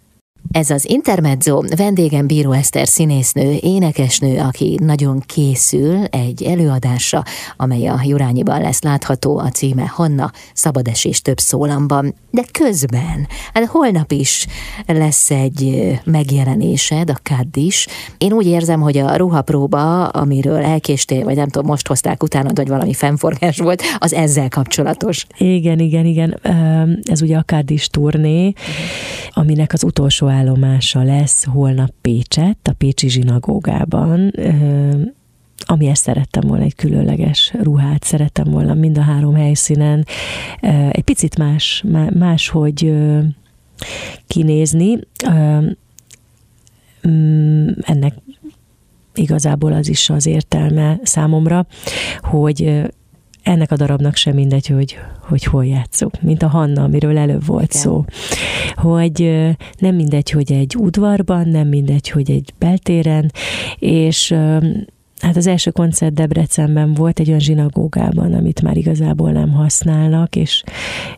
Ez 0.51 0.69
az 0.69 0.89
Intermezzo, 0.89 1.61
vendégem 1.75 2.27
Bíró 2.27 2.51
Eszter 2.51 2.87
színésznő, 2.87 3.57
énekesnő, 3.61 4.39
aki 4.39 4.79
nagyon 4.81 5.23
készül 5.25 6.03
egy 6.03 6.43
előadásra, 6.43 7.23
amely 7.57 7.87
a 7.87 7.99
Jurányiban 8.03 8.61
lesz 8.61 8.81
látható, 8.81 9.37
a 9.37 9.49
címe 9.49 9.85
Hanna, 9.87 10.31
szabadesés 10.53 11.21
több 11.21 11.39
szólamban, 11.39 12.15
de 12.31 12.43
közben, 12.51 13.27
hát 13.53 13.65
holnap 13.65 14.11
is 14.11 14.47
lesz 14.85 15.31
egy 15.31 15.91
megjelenésed, 16.03 17.09
a 17.09 17.17
KAD 17.23 17.57
is. 17.57 17.87
Én 18.17 18.33
úgy 18.33 18.45
érzem, 18.45 18.81
hogy 18.81 18.97
a 18.97 19.15
ruhapróba, 19.15 20.07
amiről 20.07 20.63
elkéstél, 20.63 21.23
vagy 21.23 21.35
nem 21.35 21.47
tudom, 21.47 21.67
most 21.67 21.87
hozták 21.87 22.23
utána, 22.23 22.49
vagy 22.53 22.67
valami 22.67 22.93
fennforgás 22.93 23.57
volt, 23.57 23.81
az 23.97 24.13
ezzel 24.13 24.49
kapcsolatos. 24.49 25.25
Igen, 25.37 25.79
igen, 25.79 26.05
igen. 26.05 26.39
Ez 27.03 27.21
ugye 27.21 27.37
a 27.37 27.43
KAD 27.45 27.71
is 27.71 27.87
turné, 27.87 28.53
aminek 29.29 29.73
az 29.73 29.83
utolsó 29.83 30.27
állomása 30.35 31.03
lesz 31.03 31.43
holnap 31.43 31.93
Pécset, 32.01 32.57
a 32.63 32.73
Pécsi 32.73 33.09
zsinagógában, 33.09 34.31
amiért 35.57 35.99
szerettem 35.99 36.47
volna 36.47 36.63
egy 36.63 36.75
különleges 36.75 37.53
ruhát, 37.61 38.03
szerettem 38.03 38.51
volna 38.51 38.73
mind 38.73 38.97
a 38.97 39.01
három 39.01 39.33
helyszínen 39.33 40.05
egy 40.91 41.03
picit 41.03 41.37
más, 41.37 41.83
más 42.13 42.49
hogy 42.49 42.93
kinézni. 44.27 44.99
Mm, 47.07 47.67
ennek 47.81 48.13
igazából 49.13 49.73
az 49.73 49.89
is 49.89 50.09
az 50.09 50.25
értelme 50.25 50.99
számomra, 51.03 51.65
hogy 52.19 52.81
ennek 53.45 53.71
a 53.71 53.75
darabnak 53.75 54.15
sem 54.15 54.33
mindegy, 54.33 54.67
hogy, 54.67 54.97
hogy 55.19 55.43
hol 55.43 55.65
játszunk, 55.65 56.21
mint 56.21 56.43
a 56.43 56.47
Hanna, 56.47 56.83
amiről 56.83 57.17
előbb 57.17 57.45
volt 57.45 57.69
Igen. 57.69 57.81
szó. 57.81 58.05
Hogy 58.75 59.45
nem 59.77 59.95
mindegy, 59.95 60.29
hogy 60.29 60.51
egy 60.51 60.75
udvarban, 60.77 61.47
nem 61.47 61.67
mindegy, 61.67 62.09
hogy 62.09 62.31
egy 62.31 62.53
beltéren, 62.57 63.31
és 63.79 64.35
Hát 65.19 65.35
az 65.35 65.47
első 65.47 65.71
koncert 65.71 66.13
Debrecenben 66.13 66.93
volt 66.93 67.19
egy 67.19 67.27
olyan 67.27 67.39
zsinagógában, 67.39 68.33
amit 68.33 68.61
már 68.61 68.77
igazából 68.77 69.31
nem 69.31 69.51
használnak, 69.51 70.35
és, 70.35 70.63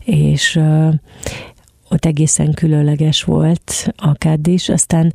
és 0.03 0.59
ott 1.89 2.05
egészen 2.05 2.53
különleges 2.53 3.23
volt 3.23 3.93
a 3.95 4.37
is. 4.43 4.69
Aztán 4.69 5.13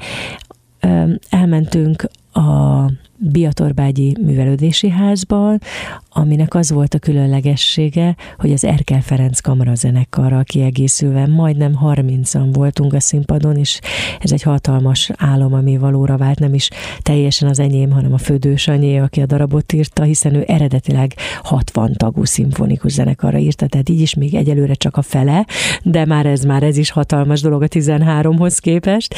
elmentünk 1.31 2.05
a 2.33 2.85
Biatorbágyi 3.31 4.17
Művelődési 4.21 4.91
Házban, 4.91 5.61
aminek 6.09 6.55
az 6.55 6.71
volt 6.71 6.95
a 6.95 6.99
különlegessége, 6.99 8.17
hogy 8.39 8.53
az 8.53 8.65
Erkel 8.65 9.01
Ferenc 9.01 9.41
kamarazenekarral 9.41 10.45
kiegészülve 10.45 11.27
majdnem 11.27 11.79
30-an 11.85 12.49
voltunk 12.53 12.93
a 12.93 13.01
színpadon, 13.01 13.57
és 13.57 13.81
ez 14.21 14.33
egy 14.33 14.43
hatalmas 14.43 15.11
álom, 15.17 15.55
ami 15.55 15.79
valóra 15.79 16.17
vált, 16.17 16.39
nem 16.39 16.55
is 16.55 16.71
teljesen 17.03 17.49
az 17.49 17.59
enyém, 17.59 17.91
hanem 17.91 18.13
a 18.13 18.19
Födős 18.19 18.69
anyé, 18.69 18.97
aki 18.97 19.21
a 19.21 19.27
darabot 19.27 19.73
írta, 19.73 20.03
hiszen 20.03 20.35
ő 20.35 20.45
eredetileg 20.47 21.15
60 21.43 21.93
tagú 21.93 22.25
szimfonikus 22.25 22.93
zenekarra 22.93 23.39
írta, 23.39 23.67
tehát 23.67 23.89
így 23.89 24.01
is 24.01 24.15
még 24.15 24.35
egyelőre 24.35 24.75
csak 24.75 24.97
a 24.97 25.03
fele, 25.03 25.47
de 25.83 26.05
már 26.05 26.27
ez 26.27 26.45
már 26.45 26.63
ez 26.63 26.77
is 26.77 26.91
hatalmas 26.91 27.41
dolog 27.41 27.63
a 27.63 27.69
13-hoz 27.69 28.59
képest. 28.59 29.15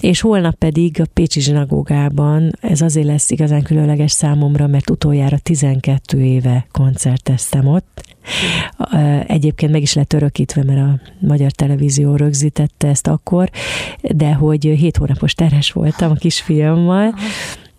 És 0.00 0.20
holnap 0.20 0.54
pedig 0.54 1.00
a 1.00 1.04
Pécsi 1.12 1.40
zsinagógában 1.40 2.50
ez 2.60 2.80
azért 2.80 3.06
lesz 3.06 3.30
igazán 3.38 3.62
különleges 3.62 4.12
számomra, 4.12 4.66
mert 4.66 4.90
utoljára 4.90 5.38
12 5.38 6.20
éve 6.20 6.66
koncerteztem 6.72 7.66
ott. 7.66 8.02
Egyébként 9.26 9.72
meg 9.72 9.82
is 9.82 9.94
lett 9.94 10.12
örökítve, 10.12 10.62
mert 10.64 10.80
a 10.80 11.00
magyar 11.20 11.50
televízió 11.50 12.16
rögzítette 12.16 12.88
ezt 12.88 13.06
akkor, 13.06 13.50
de 14.00 14.34
hogy 14.34 14.64
hét 14.64 14.96
hónapos 14.96 15.34
teres 15.34 15.72
voltam 15.72 16.10
a 16.10 16.14
kisfiammal, 16.14 17.14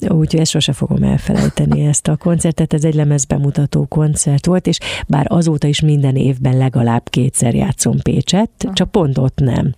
Úgyhogy 0.08 0.40
ezt 0.40 0.52
sose 0.52 0.74
fogom 0.74 1.04
elfelejteni 1.04 1.86
ezt 1.86 2.08
a 2.08 2.18
koncertet. 2.18 2.74
Ez 2.74 2.84
egy 2.84 2.94
lemezbemutató 2.94 3.86
koncert 3.86 4.46
volt, 4.46 4.68
és 4.68 4.78
bár 5.08 5.26
azóta 5.30 5.68
is 5.68 5.82
minden 5.82 6.16
évben 6.16 6.58
legalább 6.58 7.10
kétszer 7.10 7.56
játszom 7.56 7.98
Pécset, 8.02 8.50
csak 8.74 8.92
pont 8.92 9.18
ott 9.18 9.40
nem 9.40 9.74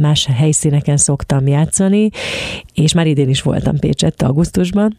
más 0.00 0.26
helyszíneken 0.26 0.96
szoktam 0.96 1.46
játszani, 1.46 2.10
és 2.74 2.92
már 2.92 3.06
idén 3.06 3.28
is 3.28 3.42
voltam 3.42 3.78
Pécsett 3.78 4.22
augusztusban. 4.22 4.98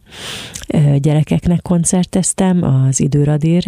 Gyerekeknek 0.96 1.62
koncerteztem 1.62 2.62
az 2.62 3.00
Időradír 3.00 3.64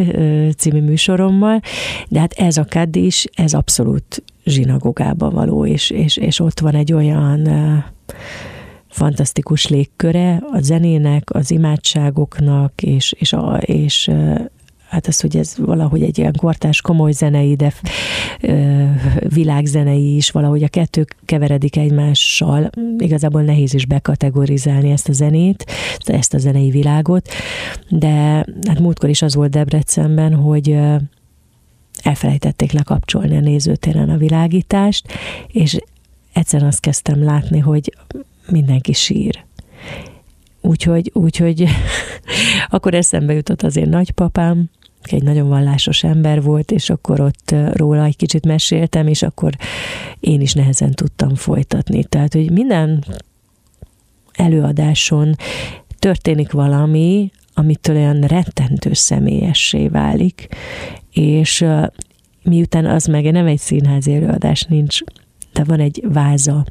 című 0.57 0.81
műsorommal, 0.81 1.61
de 2.09 2.21
hát 2.21 2.33
ez 2.33 2.57
a 2.57 2.67
KAD 2.69 2.97
is, 2.97 3.27
ez 3.35 3.55
abszolút 3.55 4.23
zsinagógába 4.45 5.31
való, 5.31 5.67
és, 5.67 5.91
és, 5.91 6.17
és 6.17 6.41
ott 6.41 6.61
van 6.61 6.75
egy 6.75 6.93
olyan 6.93 7.49
fantasztikus 8.89 9.69
légköre 9.69 10.43
a 10.53 10.61
zenének, 10.61 11.35
az 11.35 11.51
imádságoknak, 11.51 12.83
és, 12.83 13.15
és, 13.19 13.33
a, 13.33 13.57
és 13.57 14.11
hát 14.89 15.07
az, 15.07 15.21
hogy 15.21 15.37
ez 15.37 15.55
valahogy 15.57 16.03
egy 16.03 16.19
ilyen 16.19 16.35
kortás 16.37 16.81
komoly 16.81 17.13
zenei, 17.13 17.55
de 17.55 17.73
világzenei 19.29 20.17
is, 20.17 20.31
valahogy 20.31 20.63
a 20.63 20.69
kettő 20.69 21.05
keveredik 21.25 21.77
egymással. 21.77 22.71
Igazából 22.99 23.43
nehéz 23.43 23.75
is 23.75 23.87
bekategorizálni 23.87 24.91
ezt 24.91 25.09
a 25.09 25.13
zenét, 25.13 25.65
ezt 25.99 26.35
a 26.35 26.39
zenei 26.39 26.71
világot, 26.71 27.29
de 27.89 28.45
hát 28.67 28.79
múltkor 28.81 29.09
is 29.09 29.23
az 29.23 29.35
volt 29.35 29.51
Debrecenben, 29.51 30.35
hogy 30.35 30.79
elfelejtették 32.03 32.73
lekapcsolni 32.73 33.37
a 33.37 33.41
nézőtéren 33.41 34.11
a 34.11 34.17
világítást, 34.17 35.07
és 35.47 35.79
egyszerűen 36.33 36.69
azt 36.69 36.81
kezdtem 36.81 37.25
látni, 37.25 37.59
hogy 37.59 37.95
mindenki 38.51 38.93
sír. 38.93 39.45
Úgyhogy, 40.61 41.11
úgyhogy 41.15 41.65
akkor 42.69 42.95
eszembe 42.95 43.33
jutott 43.33 43.63
az 43.63 43.77
én 43.77 43.89
nagypapám, 43.89 44.71
egy 45.13 45.23
nagyon 45.23 45.49
vallásos 45.49 46.05
ember 46.05 46.43
volt, 46.43 46.71
és 46.71 46.91
akkor 46.91 47.21
ott 47.21 47.55
róla 47.73 48.05
egy 48.05 48.17
kicsit 48.17 48.47
meséltem, 48.47 49.07
és 49.07 49.23
akkor 49.23 49.53
én 50.21 50.41
is 50.41 50.53
nehezen 50.53 50.91
tudtam 50.93 51.35
folytatni. 51.35 52.05
Tehát, 52.05 52.33
hogy 52.33 52.51
minden 52.51 53.05
előadáson 54.33 55.35
történik 55.99 56.53
valami, 56.53 57.31
amitől 57.55 57.97
olyan 57.97 58.21
rettentő 58.21 58.93
személyessé 58.93 59.89
válik, 59.89 60.49
és 61.13 61.65
miután 62.43 62.87
az 62.87 63.07
meg 63.07 63.33
nem 63.33 63.47
egy 63.47 63.59
színházi 63.59 64.15
előadás, 64.15 64.63
nincs 64.63 64.99
de 65.53 65.65
van 65.65 65.81
egy 65.81 66.05
váza, 66.13 66.65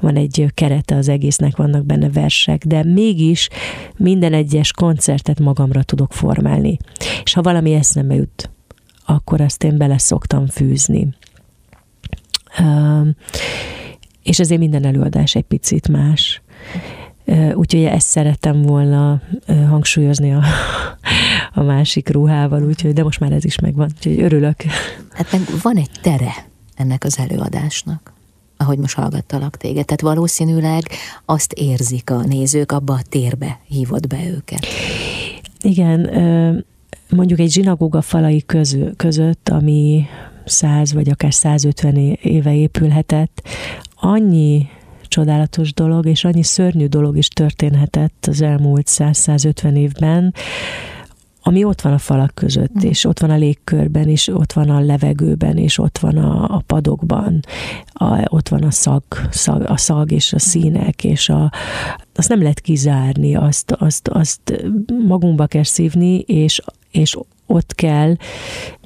van 0.00 0.16
egy 0.16 0.46
kerete 0.54 0.96
az 0.96 1.08
egésznek, 1.08 1.56
vannak 1.56 1.84
benne 1.84 2.10
versek, 2.10 2.64
de 2.64 2.84
mégis 2.84 3.48
minden 3.96 4.32
egyes 4.32 4.72
koncertet 4.72 5.40
magamra 5.40 5.82
tudok 5.82 6.12
formálni. 6.12 6.76
És 7.24 7.32
ha 7.32 7.42
valami 7.42 7.72
eszembe 7.72 8.14
jut, 8.14 8.50
akkor 9.06 9.40
azt 9.40 9.64
én 9.64 9.76
bele 9.76 9.98
szoktam 9.98 10.46
fűzni. 10.46 11.08
És 14.22 14.40
ezért 14.40 14.60
minden 14.60 14.84
előadás 14.84 15.34
egy 15.34 15.44
picit 15.44 15.88
más. 15.88 16.42
Úgyhogy 17.54 17.84
ezt 17.84 18.06
szerettem 18.06 18.62
volna 18.62 19.22
hangsúlyozni 19.68 20.32
a, 20.32 20.42
a 21.60 21.62
másik 21.62 22.08
ruhával, 22.08 22.62
úgyhogy, 22.62 22.92
de 22.92 23.02
most 23.02 23.20
már 23.20 23.32
ez 23.32 23.44
is 23.44 23.58
megvan, 23.58 23.90
úgyhogy 23.96 24.20
örülök. 24.20 24.62
Hát 25.10 25.32
meg 25.32 25.40
van 25.62 25.76
egy 25.76 25.90
tere 26.02 26.49
ennek 26.80 27.04
az 27.04 27.18
előadásnak 27.18 28.12
ahogy 28.56 28.78
most 28.78 28.94
hallgattalak 28.94 29.56
téged. 29.56 29.84
Tehát 29.84 30.00
valószínűleg 30.00 30.82
azt 31.24 31.52
érzik 31.52 32.10
a 32.10 32.22
nézők, 32.22 32.72
abba 32.72 32.92
a 32.92 33.02
térbe 33.08 33.60
hívod 33.66 34.06
be 34.06 34.18
őket. 34.26 34.66
Igen, 35.60 36.10
mondjuk 37.08 37.38
egy 37.38 37.50
zsinagóga 37.50 38.02
falai 38.02 38.42
közö, 38.46 38.90
között, 38.96 39.48
ami 39.48 40.06
100 40.44 40.92
vagy 40.92 41.10
akár 41.10 41.34
150 41.34 41.96
éve 42.22 42.54
épülhetett, 42.54 43.48
annyi 43.94 44.68
csodálatos 45.02 45.74
dolog, 45.74 46.06
és 46.06 46.24
annyi 46.24 46.42
szörnyű 46.42 46.86
dolog 46.86 47.16
is 47.16 47.28
történhetett 47.28 48.26
az 48.28 48.40
elmúlt 48.40 48.86
100-150 48.90 49.76
évben, 49.76 50.34
ami 51.50 51.64
ott 51.64 51.80
van 51.80 51.92
a 51.92 51.98
falak 51.98 52.34
között, 52.34 52.84
mm. 52.84 52.88
és 52.88 53.04
ott 53.04 53.18
van 53.18 53.30
a 53.30 53.36
légkörben, 53.36 54.08
és 54.08 54.28
ott 54.28 54.52
van 54.52 54.70
a 54.70 54.80
levegőben, 54.80 55.56
és 55.56 55.78
ott 55.78 55.98
van 55.98 56.16
a, 56.16 56.54
a 56.54 56.62
padokban, 56.66 57.40
a, 57.86 58.24
ott 58.28 58.48
van 58.48 58.62
a 58.62 58.70
szag, 58.70 59.02
szag, 59.30 59.62
a 59.66 59.76
szag 59.76 60.12
és 60.12 60.32
a 60.32 60.38
színek, 60.38 61.04
és 61.04 61.28
a, 61.28 61.52
azt 62.14 62.28
nem 62.28 62.42
lehet 62.42 62.60
kizárni, 62.60 63.34
azt, 63.34 63.70
azt, 63.70 64.08
azt 64.08 64.64
magunkba 65.06 65.46
kell 65.46 65.62
szívni, 65.62 66.18
és, 66.18 66.62
és 66.90 67.16
ott 67.46 67.74
kell, 67.74 68.14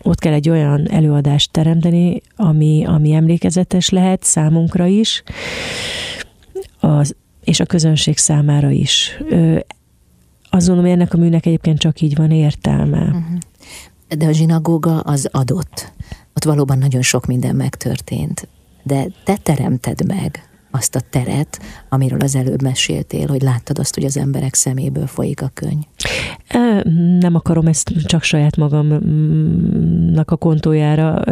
ott 0.03 0.19
kell 0.19 0.33
egy 0.33 0.49
olyan 0.49 0.91
előadást 0.91 1.53
teremteni, 1.53 2.21
ami, 2.37 2.85
ami 2.87 3.13
emlékezetes 3.13 3.89
lehet 3.89 4.23
számunkra 4.23 4.87
is, 4.87 5.23
az, 6.81 7.17
és 7.45 7.61
a 7.61 7.67
közönség 7.67 8.17
számára 8.19 8.71
is 8.71 9.19
azt 10.55 10.67
gondolom, 10.67 10.91
hogy 10.91 11.01
ennek 11.01 11.15
a 11.15 11.17
műnek 11.17 11.47
egyébként 11.47 11.79
csak 11.79 12.01
így 12.01 12.17
van 12.17 12.31
értelme. 12.31 13.03
Uh-huh. 13.03 13.39
De 14.09 14.27
a 14.27 14.33
zsinagóga 14.33 15.01
az 15.01 15.29
adott. 15.33 15.93
Ott 16.35 16.45
valóban 16.45 16.79
nagyon 16.79 17.03
sok 17.03 17.27
minden 17.27 17.57
megtörtént. 17.57 18.49
De 18.83 19.07
te 19.25 19.37
teremted 19.37 20.07
meg 20.07 20.54
azt 20.75 20.95
a 20.95 21.01
teret, 21.11 21.61
amiről 21.89 22.21
az 22.21 22.37
előbb 22.37 22.63
meséltél, 22.63 23.27
hogy 23.27 23.43
láttad 23.43 23.79
azt, 23.79 23.95
hogy 23.95 24.05
az 24.05 24.17
emberek 24.17 24.55
szeméből 24.55 25.07
folyik 25.07 25.43
a 25.43 25.51
könyv? 25.55 25.83
Nem 27.19 27.35
akarom 27.35 27.67
ezt 27.67 27.93
csak 28.07 28.23
saját 28.23 28.57
magamnak 28.57 30.31
a 30.31 30.37
kontójára 30.37 31.23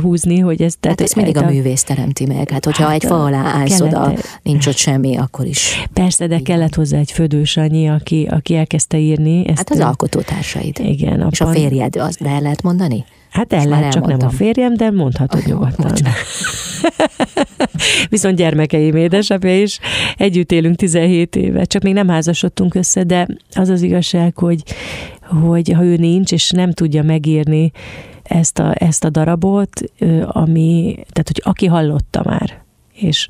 húzni, 0.00 0.38
hogy 0.38 0.62
ez... 0.62 0.74
Tehát 0.80 0.98
hát 0.98 1.08
ezt 1.08 1.16
mindig 1.16 1.36
a, 1.36 1.42
a 1.42 1.50
művész 1.50 1.84
teremti 1.84 2.26
meg. 2.26 2.50
Hát 2.50 2.64
hogyha 2.64 2.84
hát, 2.84 2.94
egy 2.94 3.04
fa 3.04 3.24
alá 3.24 3.42
állsz 3.42 3.78
kellett, 3.78 3.94
oda, 3.94 4.12
nincs 4.42 4.66
ott 4.66 4.76
semmi, 4.76 5.16
akkor 5.16 5.46
is. 5.46 5.86
Persze, 5.92 6.26
de 6.26 6.40
kellett 6.40 6.74
hozzá 6.74 6.98
egy 6.98 7.12
födős 7.12 7.56
annyi, 7.56 7.88
aki, 7.88 8.28
aki 8.30 8.56
elkezdte 8.56 8.98
írni. 8.98 9.48
Ezt 9.48 9.56
hát 9.56 9.70
az 9.70 9.80
alkotótársaid. 9.80 10.78
Igen. 10.78 11.20
A 11.20 11.28
És 11.30 11.40
a 11.40 11.46
férjed, 11.46 11.96
azt 11.96 12.20
le 12.20 12.38
lehet 12.38 12.62
mondani? 12.62 13.04
Hát 13.30 13.52
el 13.52 13.66
lehet, 13.66 13.92
csak 13.92 14.06
nem 14.06 14.18
a 14.20 14.30
férjem, 14.30 14.74
de 14.74 14.90
mondhatod 14.90 15.40
oh, 15.40 15.46
nyugodtan. 15.46 15.92
Viszont 18.12 18.36
gyermekeim 18.36 18.96
édesapja 18.96 19.60
is, 19.60 19.78
együtt 20.16 20.52
élünk 20.52 20.76
17 20.76 21.36
éve, 21.36 21.64
csak 21.64 21.82
még 21.82 21.92
nem 21.92 22.08
házasodtunk 22.08 22.74
össze, 22.74 23.02
de 23.02 23.26
az 23.54 23.68
az 23.68 23.82
igazság, 23.82 24.36
hogy, 24.36 24.62
hogy 25.22 25.72
ha 25.72 25.84
ő 25.84 25.96
nincs, 25.96 26.32
és 26.32 26.50
nem 26.50 26.72
tudja 26.72 27.02
megírni 27.02 27.72
ezt 28.22 28.58
a, 28.58 28.74
ezt 28.74 29.04
a 29.04 29.10
darabot, 29.10 29.80
ami, 30.26 30.94
tehát 30.94 31.26
hogy 31.26 31.42
aki 31.44 31.66
hallotta 31.66 32.22
már, 32.24 32.62
és 32.94 33.26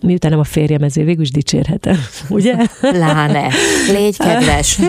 miután 0.00 0.30
nem 0.30 0.40
a 0.40 0.44
férjem, 0.44 0.82
ezért 0.82 1.06
végül 1.06 1.22
is 1.22 1.30
dicsérhetem, 1.30 1.98
ugye? 2.28 2.56
Láne, 2.80 3.48
légy 3.90 4.16
kedves. 4.16 4.78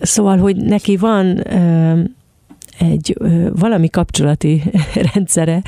Szóval, 0.00 0.38
hogy 0.38 0.56
neki 0.56 0.96
van 0.96 1.42
egy 2.78 3.16
valami 3.52 3.88
kapcsolati 3.88 4.62
rendszere 5.12 5.62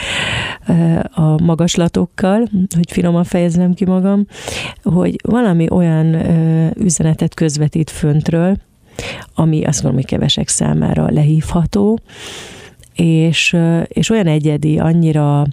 a 1.10 1.42
magaslatokkal, 1.42 2.48
hogy 2.76 2.92
finoman 2.92 3.24
fejezem 3.24 3.74
ki 3.74 3.84
magam, 3.84 4.26
hogy 4.82 5.16
valami 5.22 5.70
olyan 5.70 6.14
üzenetet 6.78 7.34
közvetít 7.34 7.90
föntről, 7.90 8.56
ami 9.34 9.64
azt 9.64 9.82
mondom, 9.82 10.00
hogy 10.00 10.10
kevesek 10.10 10.48
számára 10.48 11.10
lehívható, 11.10 11.98
és, 12.96 13.56
és 13.88 14.10
olyan 14.10 14.26
egyedi, 14.26 14.78
annyira 14.78 15.46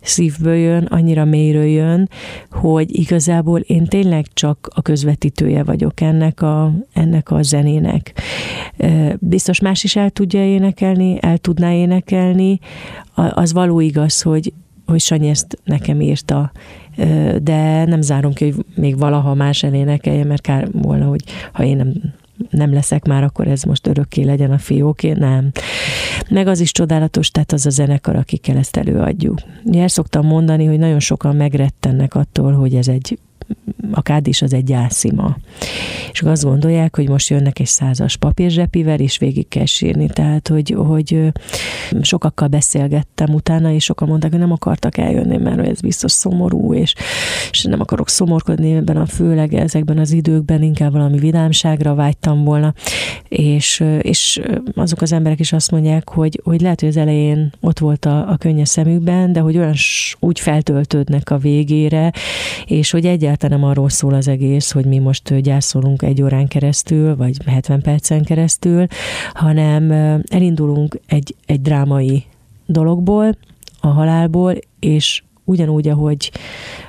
szívből 0.00 0.54
jön, 0.54 0.84
annyira 0.84 1.24
mélyről 1.24 1.64
jön, 1.66 2.08
hogy 2.50 2.98
igazából 2.98 3.60
én 3.60 3.84
tényleg 3.84 4.26
csak 4.32 4.70
a 4.74 4.82
közvetítője 4.82 5.64
vagyok 5.64 6.00
ennek 6.00 6.42
a, 6.42 6.72
ennek 6.92 7.30
a 7.30 7.42
zenének. 7.42 8.22
Biztos 9.18 9.60
más 9.60 9.84
is 9.84 9.96
el 9.96 10.10
tudja 10.10 10.44
énekelni, 10.44 11.16
el 11.20 11.38
tudná 11.38 11.72
énekelni, 11.72 12.58
az 13.14 13.52
való 13.52 13.80
igaz, 13.80 14.22
hogy, 14.22 14.52
hogy 14.86 15.00
Sanyi 15.00 15.28
ezt 15.28 15.58
nekem 15.64 16.00
írta, 16.00 16.52
de 17.42 17.84
nem 17.84 18.00
zárom 18.00 18.32
ki, 18.32 18.44
hogy 18.50 18.64
még 18.74 18.98
valaha 18.98 19.34
más 19.34 19.62
elénekelje, 19.62 20.24
mert 20.24 20.42
kár 20.42 20.68
volna, 20.72 21.04
hogy 21.06 21.24
ha 21.52 21.64
én 21.64 21.76
nem 21.76 21.92
nem 22.50 22.72
leszek 22.72 23.06
már, 23.06 23.24
akkor 23.24 23.48
ez 23.48 23.62
most 23.62 23.86
örökké 23.86 24.22
legyen 24.22 24.50
a 24.50 24.58
fióké, 24.58 25.12
nem. 25.12 25.50
Meg 26.30 26.46
az 26.46 26.60
is 26.60 26.72
csodálatos, 26.72 27.30
tehát 27.30 27.52
az 27.52 27.66
a 27.66 27.70
zenekar, 27.70 28.16
akikkel 28.16 28.56
ezt 28.56 28.76
előadjuk. 28.76 29.38
El 29.72 29.88
szoktam 29.88 30.26
mondani, 30.26 30.64
hogy 30.64 30.78
nagyon 30.78 31.00
sokan 31.00 31.36
megrettennek 31.36 32.14
attól, 32.14 32.52
hogy 32.52 32.74
ez 32.74 32.88
egy 32.88 33.18
a 33.90 34.02
kád 34.02 34.26
is 34.26 34.42
az 34.42 34.54
egy 34.54 34.64
gyászima. 34.64 35.36
És 36.12 36.22
azt 36.22 36.44
gondolják, 36.44 36.96
hogy 36.96 37.08
most 37.08 37.28
jönnek 37.28 37.58
egy 37.58 37.66
százas 37.66 38.16
papírzsepivel, 38.16 38.98
és 38.98 39.18
végig 39.18 39.48
kell 39.48 39.64
sírni. 39.64 40.08
Tehát, 40.08 40.48
hogy, 40.48 40.74
hogy 40.76 41.32
sokakkal 42.00 42.48
beszélgettem 42.48 43.34
utána, 43.34 43.72
és 43.72 43.84
sokan 43.84 44.08
mondták, 44.08 44.30
hogy 44.30 44.40
nem 44.40 44.52
akartak 44.52 44.96
eljönni, 44.96 45.36
mert 45.36 45.68
ez 45.68 45.80
biztos 45.80 46.12
szomorú, 46.12 46.74
és, 46.74 46.94
és 47.50 47.62
nem 47.62 47.80
akarok 47.80 48.08
szomorkodni 48.08 48.74
ebben 48.74 48.96
a 48.96 49.06
főleg 49.06 49.54
ezekben 49.54 49.98
az 49.98 50.12
időkben, 50.12 50.62
inkább 50.62 50.92
valami 50.92 51.18
vidámságra 51.18 51.94
vágytam 51.94 52.44
volna. 52.44 52.74
És, 53.28 53.84
és 54.00 54.40
azok 54.74 55.00
az 55.02 55.12
emberek 55.12 55.40
is 55.40 55.52
azt 55.52 55.70
mondják, 55.70 56.08
hogy, 56.08 56.40
hogy 56.44 56.60
lehet, 56.60 56.80
hogy 56.80 56.88
az 56.88 56.96
elején 56.96 57.52
ott 57.60 57.78
volt 57.78 58.04
a, 58.04 58.28
a 58.30 58.36
könnyes 58.36 58.68
szemükben, 58.68 59.32
de 59.32 59.40
hogy 59.40 59.56
olyan 59.56 59.74
úgy 60.20 60.40
feltöltődnek 60.40 61.30
a 61.30 61.38
végére, 61.38 62.12
és 62.66 62.90
hogy 62.90 63.06
egyáltalán 63.06 63.33
nem 63.42 63.64
arról 63.64 63.88
szól 63.88 64.14
az 64.14 64.28
egész, 64.28 64.70
hogy 64.70 64.84
mi 64.84 64.98
most 64.98 65.40
gyászolunk 65.40 66.02
egy 66.02 66.22
órán 66.22 66.48
keresztül, 66.48 67.16
vagy 67.16 67.36
70 67.46 67.80
percen 67.80 68.24
keresztül, 68.24 68.86
hanem 69.32 69.90
elindulunk 70.28 71.00
egy, 71.06 71.34
egy 71.46 71.60
drámai 71.60 72.24
dologból, 72.66 73.36
a 73.80 73.86
halálból, 73.86 74.54
és 74.78 75.22
ugyanúgy, 75.44 75.88
ahogy, 75.88 76.32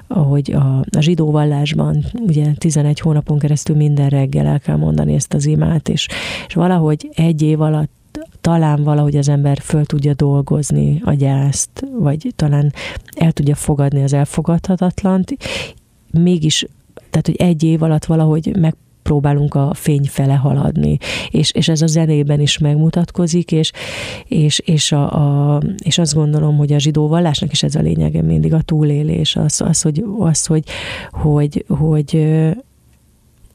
ahogy 0.07 0.51
a, 0.51 0.79
a 0.79 0.99
zsidó 0.99 1.31
vallásban 1.31 2.05
ugye 2.13 2.53
11 2.57 2.99
hónapon 2.99 3.39
keresztül 3.39 3.75
minden 3.75 4.09
reggel 4.09 4.45
el 4.45 4.59
kell 4.59 4.75
mondani 4.75 5.13
ezt 5.13 5.33
az 5.33 5.45
imát, 5.45 5.89
és, 5.89 6.07
és 6.47 6.53
valahogy 6.53 7.09
egy 7.15 7.41
év 7.41 7.61
alatt 7.61 7.93
talán 8.41 8.83
valahogy 8.83 9.15
az 9.15 9.29
ember 9.29 9.57
föl 9.57 9.85
tudja 9.85 10.13
dolgozni 10.13 11.01
a 11.05 11.13
gyászt, 11.13 11.85
vagy 11.99 12.33
talán 12.35 12.73
el 13.17 13.31
tudja 13.31 13.55
fogadni 13.55 14.03
az 14.03 14.13
elfogadhatatlant, 14.13 15.37
mégis, 16.19 16.65
tehát 17.09 17.25
hogy 17.25 17.35
egy 17.35 17.63
év 17.63 17.83
alatt 17.83 18.05
valahogy 18.05 18.55
meg 18.59 18.75
próbálunk 19.05 19.55
a 19.55 19.73
fény 19.73 20.07
fele 20.07 20.33
haladni, 20.33 20.97
és, 21.29 21.51
és 21.51 21.67
ez 21.67 21.81
a 21.81 21.87
zenében 21.87 22.39
is 22.39 22.57
megmutatkozik, 22.57 23.51
és, 23.51 23.71
és, 24.27 24.59
és, 24.59 24.91
a, 24.91 25.55
a, 25.55 25.61
és 25.83 25.97
azt 25.97 26.13
gondolom, 26.13 26.57
hogy 26.57 26.73
a 26.73 26.79
zsidó 26.79 27.07
vallásnak 27.07 27.51
is 27.51 27.63
ez 27.63 27.75
a 27.75 27.81
lényege 27.81 28.21
mindig, 28.21 28.53
a 28.53 28.61
túlélés, 28.61 29.35
az, 29.35 29.61
az, 29.61 29.81
hogy, 29.81 30.03
az 30.19 30.45
hogy, 30.45 30.63
hogy, 31.11 31.65
hogy 31.67 32.37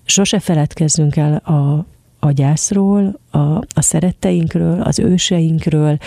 sose 0.05 0.39
feledkezzünk 0.39 1.17
el 1.17 1.35
a, 1.37 1.87
a 2.19 2.31
gyászról, 2.31 3.19
a, 3.31 3.39
a 3.57 3.81
szeretteinkről, 3.81 4.83
az 4.83 4.99
őseinkről, 4.99 5.99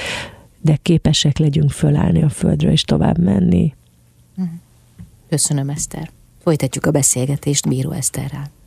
de 0.61 0.77
képesek 0.81 1.37
legyünk 1.37 1.71
fölállni 1.71 2.23
a 2.23 2.29
földről 2.29 2.71
és 2.71 2.83
tovább 2.83 3.17
menni. 3.17 3.73
Köszönöm, 5.29 5.69
Eszter. 5.69 6.09
Folytatjuk 6.43 6.85
a 6.85 6.91
beszélgetést 6.91 7.67
Bíró 7.67 7.91
Eszterrel. 7.91 8.62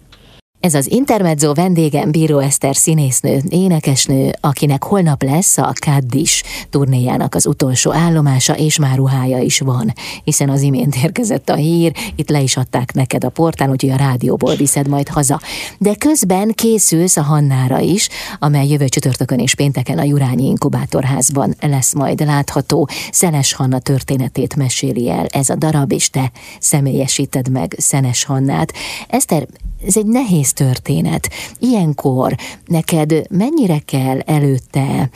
Ez 0.67 0.75
az 0.75 0.91
Intermezzo 0.91 1.55
vendégem 1.55 2.11
Bíró 2.11 2.39
Eszter 2.39 2.77
színésznő, 2.77 3.41
énekesnő, 3.49 4.33
akinek 4.41 4.85
holnap 4.85 5.23
lesz 5.23 5.59
a 5.59 5.73
Kaddis 5.87 6.43
turnéjának 6.71 7.35
az 7.35 7.47
utolsó 7.47 7.93
állomása, 7.93 8.57
és 8.57 8.79
már 8.79 8.97
ruhája 8.97 9.39
is 9.39 9.61
van, 9.61 9.93
hiszen 10.25 10.49
az 10.49 10.63
imént 10.63 10.97
érkezett 10.97 11.49
a 11.49 11.55
hír, 11.55 11.93
itt 12.17 12.29
le 12.29 12.41
is 12.41 12.57
adták 12.57 12.93
neked 12.93 13.25
a 13.25 13.29
portán, 13.29 13.71
úgyhogy 13.71 13.91
a 13.91 13.97
rádióból 13.97 14.55
viszed 14.55 14.89
majd 14.89 15.09
haza. 15.09 15.41
De 15.79 15.95
közben 15.95 16.53
készülsz 16.55 17.17
a 17.17 17.23
Hannára 17.23 17.81
is, 17.81 18.09
amely 18.39 18.69
jövő 18.69 18.89
csütörtökön 18.89 19.39
és 19.39 19.55
pénteken 19.55 19.99
a 19.99 20.05
Jurányi 20.05 20.47
Inkubátorházban 20.47 21.55
lesz 21.61 21.95
majd 21.95 22.21
látható. 22.21 22.89
Szenes 23.11 23.53
Hanna 23.53 23.79
történetét 23.79 24.57
meséli 24.57 25.11
el 25.11 25.27
ez 25.27 25.49
a 25.49 25.55
darab, 25.55 25.93
és 25.93 26.11
te 26.11 26.31
személyesíted 26.61 27.49
meg 27.49 27.75
Szenes 27.79 28.25
Hannát. 28.25 28.73
Eszter, 29.09 29.47
ez 29.87 29.97
egy 29.97 30.07
nehéz 30.07 30.53
történet. 30.53 31.29
Ilyenkor 31.59 32.35
neked 32.67 33.15
mennyire 33.31 33.79
kell 33.79 34.19
előtte 34.19 35.11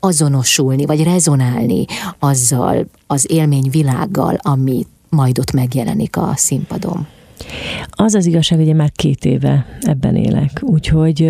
azonosulni, 0.00 0.86
vagy 0.86 1.02
rezonálni 1.02 1.84
azzal 2.18 2.86
az 3.06 3.26
élményvilággal, 3.30 4.38
ami 4.42 4.86
majd 5.08 5.38
ott 5.38 5.52
megjelenik 5.52 6.16
a 6.16 6.32
színpadon? 6.34 7.06
Az 7.90 8.14
az 8.14 8.26
igazság, 8.26 8.58
hogy 8.58 8.68
én 8.68 8.76
már 8.76 8.92
két 8.92 9.24
éve 9.24 9.66
ebben 9.80 10.16
élek, 10.16 10.60
úgyhogy 10.62 11.20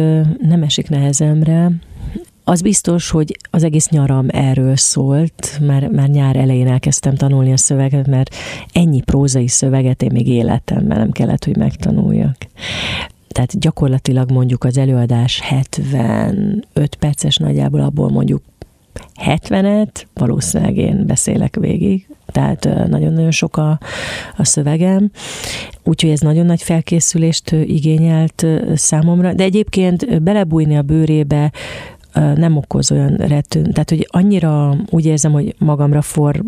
nem 0.41 0.63
esik 0.63 0.89
nehezemre, 0.89 1.71
az 2.49 2.63
biztos, 2.63 3.11
hogy 3.11 3.37
az 3.51 3.63
egész 3.63 3.89
nyaram 3.89 4.27
erről 4.29 4.77
szólt, 4.77 5.59
már, 5.67 5.89
már 5.89 6.09
nyár 6.09 6.37
elején 6.37 6.69
elkezdtem 6.69 7.15
tanulni 7.15 7.53
a 7.53 7.57
szöveget, 7.57 8.07
mert 8.07 8.35
ennyi 8.73 9.01
prózai 9.01 9.49
szöveget 9.49 10.03
én 10.03 10.11
még 10.13 10.29
életemben 10.29 10.99
nem 10.99 11.11
kellett, 11.11 11.45
hogy 11.45 11.57
megtanuljak. 11.57 12.37
Tehát 13.29 13.59
gyakorlatilag 13.59 14.31
mondjuk 14.31 14.65
az 14.65 14.79
előadás 14.79 15.41
75 15.41 16.95
perces 16.99 17.37
nagyjából, 17.37 17.81
abból 17.81 18.11
mondjuk 18.11 18.43
70-et, 19.25 20.05
valószínűleg 20.15 20.77
én 20.77 21.07
beszélek 21.07 21.57
végig, 21.57 22.07
tehát 22.27 22.65
nagyon-nagyon 22.65 23.31
sok 23.31 23.57
a, 23.57 23.79
a 24.37 24.45
szövegem, 24.45 25.11
úgyhogy 25.85 26.11
ez 26.11 26.21
nagyon 26.21 26.47
nagy 26.47 26.63
felkészülést 26.63 27.53
igényelt 27.53 28.47
számomra, 28.75 29.33
de 29.33 29.45
egyébként 29.45 30.23
belebújni 30.23 30.77
a 30.77 30.83
bőrébe 30.83 31.53
nem 32.17 32.57
okoz 32.57 32.91
olyan 32.91 33.15
rettőn, 33.15 33.73
tehát 33.73 33.91
hogy 33.91 34.09
annyira 34.11 34.77
úgy 34.91 35.07
érzem, 35.07 35.33
hogy 35.33 35.55
magamra 35.59 36.03
for, 36.03 36.43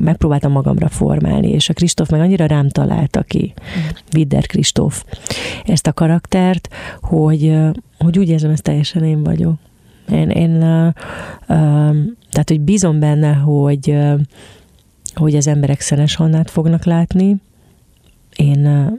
megpróbáltam 0.00 0.52
magamra 0.52 0.88
formálni, 0.88 1.48
és 1.48 1.68
a 1.68 1.72
Kristóf 1.72 2.10
meg 2.10 2.20
annyira 2.20 2.46
rám 2.46 2.68
találta 2.68 3.22
ki, 3.22 3.54
Vidder 4.10 4.46
Kristóf, 4.46 5.04
ezt 5.64 5.86
a 5.86 5.92
karaktert, 5.92 6.68
hogy, 7.00 7.58
hogy 7.98 8.18
úgy 8.18 8.28
érzem, 8.28 8.50
ez 8.50 8.60
teljesen 8.60 9.04
én 9.04 9.22
vagyok. 9.22 9.54
Én, 10.10 10.30
én 10.30 10.58
tehát, 12.30 12.48
hogy 12.48 12.60
bízom 12.60 12.98
benne, 12.98 13.32
hogy, 13.32 13.96
hogy 15.14 15.36
az 15.36 15.46
emberek 15.46 15.80
Szenes 15.80 16.14
Hannát 16.14 16.50
fognak 16.50 16.84
látni. 16.84 17.36
Én 18.36 18.90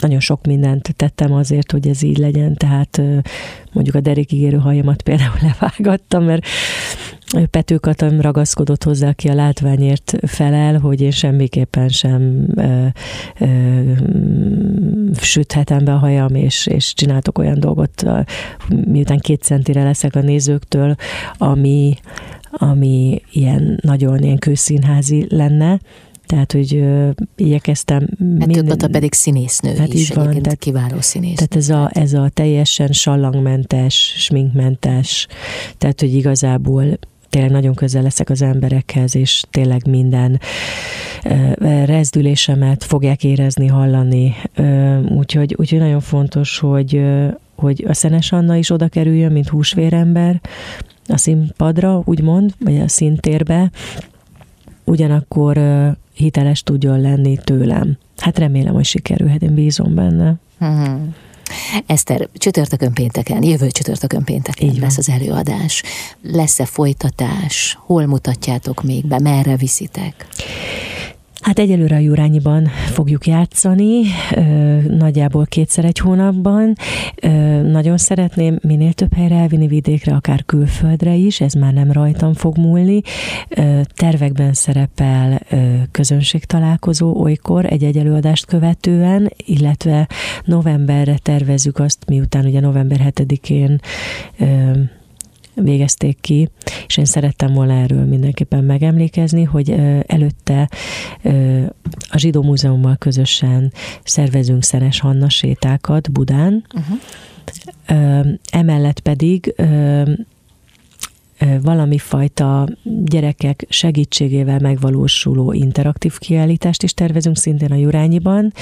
nagyon 0.00 0.20
sok 0.20 0.46
mindent 0.46 0.94
tettem 0.96 1.32
azért, 1.32 1.72
hogy 1.72 1.88
ez 1.88 2.02
így 2.02 2.18
legyen, 2.18 2.54
tehát 2.54 3.00
mondjuk 3.72 3.96
a 3.96 4.00
derékigérő 4.00 4.56
hajamat 4.56 5.02
például 5.02 5.36
levágattam, 5.60 6.24
mert 6.24 6.46
Pető 7.50 7.76
Katam 7.76 8.20
ragaszkodott 8.20 8.84
hozzá, 8.84 9.08
aki 9.08 9.28
a 9.28 9.34
látványért 9.34 10.14
felel, 10.26 10.78
hogy 10.78 11.00
én 11.00 11.10
semmiképpen 11.10 11.88
sem 11.88 12.46
ö, 12.54 12.86
ö, 13.38 13.80
süthetem 15.20 15.84
be 15.84 15.92
a 15.92 15.98
hajam, 15.98 16.34
és, 16.34 16.66
és 16.66 16.94
csináltok 16.94 17.38
olyan 17.38 17.60
dolgot, 17.60 18.04
miután 18.68 19.18
két 19.18 19.42
centire 19.42 19.82
leszek 19.82 20.14
a 20.14 20.20
nézőktől, 20.20 20.94
ami, 21.32 21.94
ami 22.50 23.22
ilyen 23.32 23.78
nagyon 23.82 24.22
ilyen 24.22 24.38
kőszínházi 24.38 25.26
lenne, 25.28 25.80
tehát, 26.26 26.52
hogy 26.52 26.76
ö, 26.76 27.10
igyekeztem... 27.36 28.08
Hát 28.38 28.46
minden... 28.46 28.78
pedig 28.90 29.12
színésznő 29.12 29.76
hát 29.76 29.94
is, 29.94 30.10
van, 30.10 30.42
tehát, 30.42 30.58
kiváló 30.58 31.00
színésznő. 31.00 31.46
Tehát 31.46 31.56
ez 31.56 31.68
a, 31.68 31.90
ez 31.92 32.12
a 32.12 32.30
teljesen 32.34 32.92
sallangmentes, 32.92 34.14
sminkmentes, 34.16 35.26
tehát, 35.78 36.00
hogy 36.00 36.14
igazából 36.14 36.98
tényleg 37.34 37.50
nagyon 37.50 37.74
közel 37.74 38.02
leszek 38.02 38.30
az 38.30 38.42
emberekhez, 38.42 39.16
és 39.16 39.42
tényleg 39.50 39.86
minden 39.86 40.40
rezdülésemet 41.84 42.84
fogják 42.84 43.24
érezni, 43.24 43.66
hallani. 43.66 44.34
Úgyhogy, 45.08 45.54
úgyhogy 45.58 45.78
nagyon 45.78 46.00
fontos, 46.00 46.58
hogy, 46.58 47.02
hogy 47.54 47.84
a 47.88 47.94
Szenes 47.94 48.32
Anna 48.32 48.56
is 48.56 48.70
oda 48.70 48.88
kerüljön, 48.88 49.32
mint 49.32 49.48
húsvérember 49.48 50.40
a 51.06 51.16
színpadra, 51.16 52.02
úgymond, 52.04 52.54
vagy 52.60 52.80
a 52.80 52.88
színtérbe, 52.88 53.70
ugyanakkor 54.84 55.58
hiteles 56.14 56.62
tudjon 56.62 57.00
lenni 57.00 57.38
tőlem. 57.44 57.98
Hát 58.16 58.38
remélem, 58.38 58.74
hogy 58.74 58.84
sikerülhet, 58.84 59.42
én 59.42 59.54
bízom 59.54 59.94
benne. 59.94 60.34
Uh-huh. 60.60 61.00
Eszter, 61.86 62.28
csütörtökön 62.32 62.92
pénteken, 62.92 63.42
jövő 63.42 63.70
csütörtökön 63.70 64.24
pénteken 64.24 64.68
Így 64.68 64.78
lesz 64.78 64.98
az 64.98 65.08
előadás. 65.08 65.82
Lesz-e 66.22 66.64
folytatás? 66.64 67.78
Hol 67.80 68.06
mutatjátok 68.06 68.82
még 68.82 69.06
be? 69.06 69.18
Merre 69.18 69.56
viszitek? 69.56 70.26
Hát 71.44 71.58
egyelőre 71.58 71.96
a 71.96 71.98
Jurányiban 71.98 72.68
fogjuk 72.86 73.26
játszani, 73.26 74.02
nagyjából 74.88 75.46
kétszer 75.46 75.84
egy 75.84 75.98
hónapban. 75.98 76.74
Nagyon 77.62 77.96
szeretném 77.96 78.58
minél 78.62 78.92
több 78.92 79.14
helyre 79.14 79.34
elvinni 79.34 79.66
vidékre, 79.66 80.14
akár 80.14 80.44
külföldre 80.44 81.14
is, 81.14 81.40
ez 81.40 81.52
már 81.52 81.72
nem 81.72 81.92
rajtam 81.92 82.34
fog 82.34 82.56
múlni. 82.56 83.00
Tervekben 83.94 84.52
szerepel 84.52 85.40
közönségtalálkozó 85.90 87.20
olykor 87.22 87.64
egy-egy 87.64 87.96
előadást 87.96 88.46
követően, 88.46 89.30
illetve 89.36 90.08
novemberre 90.44 91.18
tervezzük 91.22 91.78
azt, 91.78 91.98
miután 92.06 92.44
ugye 92.44 92.60
november 92.60 93.12
7-én 93.14 93.80
végezték 95.54 96.20
ki, 96.20 96.48
és 96.86 96.96
én 96.96 97.04
szerettem 97.04 97.52
volna 97.52 97.72
erről 97.72 98.04
mindenképpen 98.04 98.64
megemlékezni, 98.64 99.42
hogy 99.42 99.74
előtte 100.06 100.68
a 102.08 102.18
Zsidó 102.18 102.42
Múzeummal 102.42 102.96
közösen 102.96 103.72
szervezünk 104.04 104.62
Szeres 104.62 105.00
Hanna 105.00 105.28
sétákat 105.28 106.12
Budán, 106.12 106.64
uh-huh. 106.74 108.26
emellett 108.50 109.00
pedig 109.00 109.54
valami 111.62 111.98
fajta 111.98 112.68
gyerekek 113.04 113.66
segítségével 113.68 114.58
megvalósuló 114.58 115.52
interaktív 115.52 116.18
kiállítást 116.18 116.82
is 116.82 116.94
tervezünk 116.94 117.36
szintén 117.36 117.72
a 117.72 117.76
Jurányiban, 117.76 118.52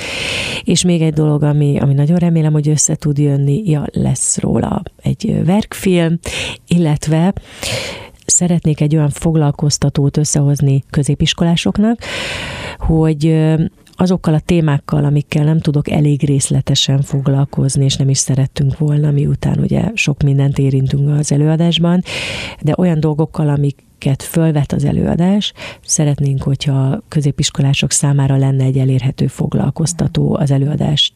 és 0.65 0.85
még 0.85 1.03
egy 1.03 1.13
dolog, 1.13 1.43
ami, 1.43 1.79
ami 1.79 1.95
nagyon 1.95 2.17
remélem, 2.17 2.53
hogy 2.53 2.69
össze 2.69 2.95
tud 2.95 3.19
jönni, 3.19 3.63
ja, 3.65 3.85
lesz 3.93 4.39
róla 4.39 4.83
egy 5.03 5.41
verkfilm, 5.45 6.19
illetve 6.67 7.33
szeretnék 8.27 8.81
egy 8.81 8.97
olyan 8.97 9.11
foglalkoztatót 9.11 10.17
összehozni 10.17 10.85
középiskolásoknak, 10.91 11.99
hogy 12.79 13.45
azokkal 13.97 14.35
a 14.35 14.41
témákkal, 14.41 15.05
amikkel 15.05 15.45
nem 15.45 15.61
tudok 15.61 15.91
elég 15.91 16.25
részletesen 16.25 17.03
foglalkozni, 17.03 17.85
és 17.85 17.97
nem 17.97 18.09
is 18.09 18.19
szerettünk 18.19 18.79
volna, 18.79 19.11
miután 19.11 19.59
ugye 19.59 19.91
sok 19.95 20.23
mindent 20.23 20.59
érintünk 20.59 21.19
az 21.19 21.33
előadásban, 21.33 22.03
de 22.61 22.75
olyan 22.77 23.01
dolgokkal, 23.01 23.49
amik 23.49 23.85
fölvet 24.19 24.73
az 24.73 24.85
előadás. 24.85 25.53
Szeretnénk, 25.85 26.43
hogyha 26.43 27.03
középiskolások 27.09 27.91
számára 27.91 28.37
lenne 28.37 28.65
egy 28.65 28.79
elérhető 28.79 29.27
foglalkoztató 29.27 30.37
az 30.37 30.51
előadást 30.51 31.15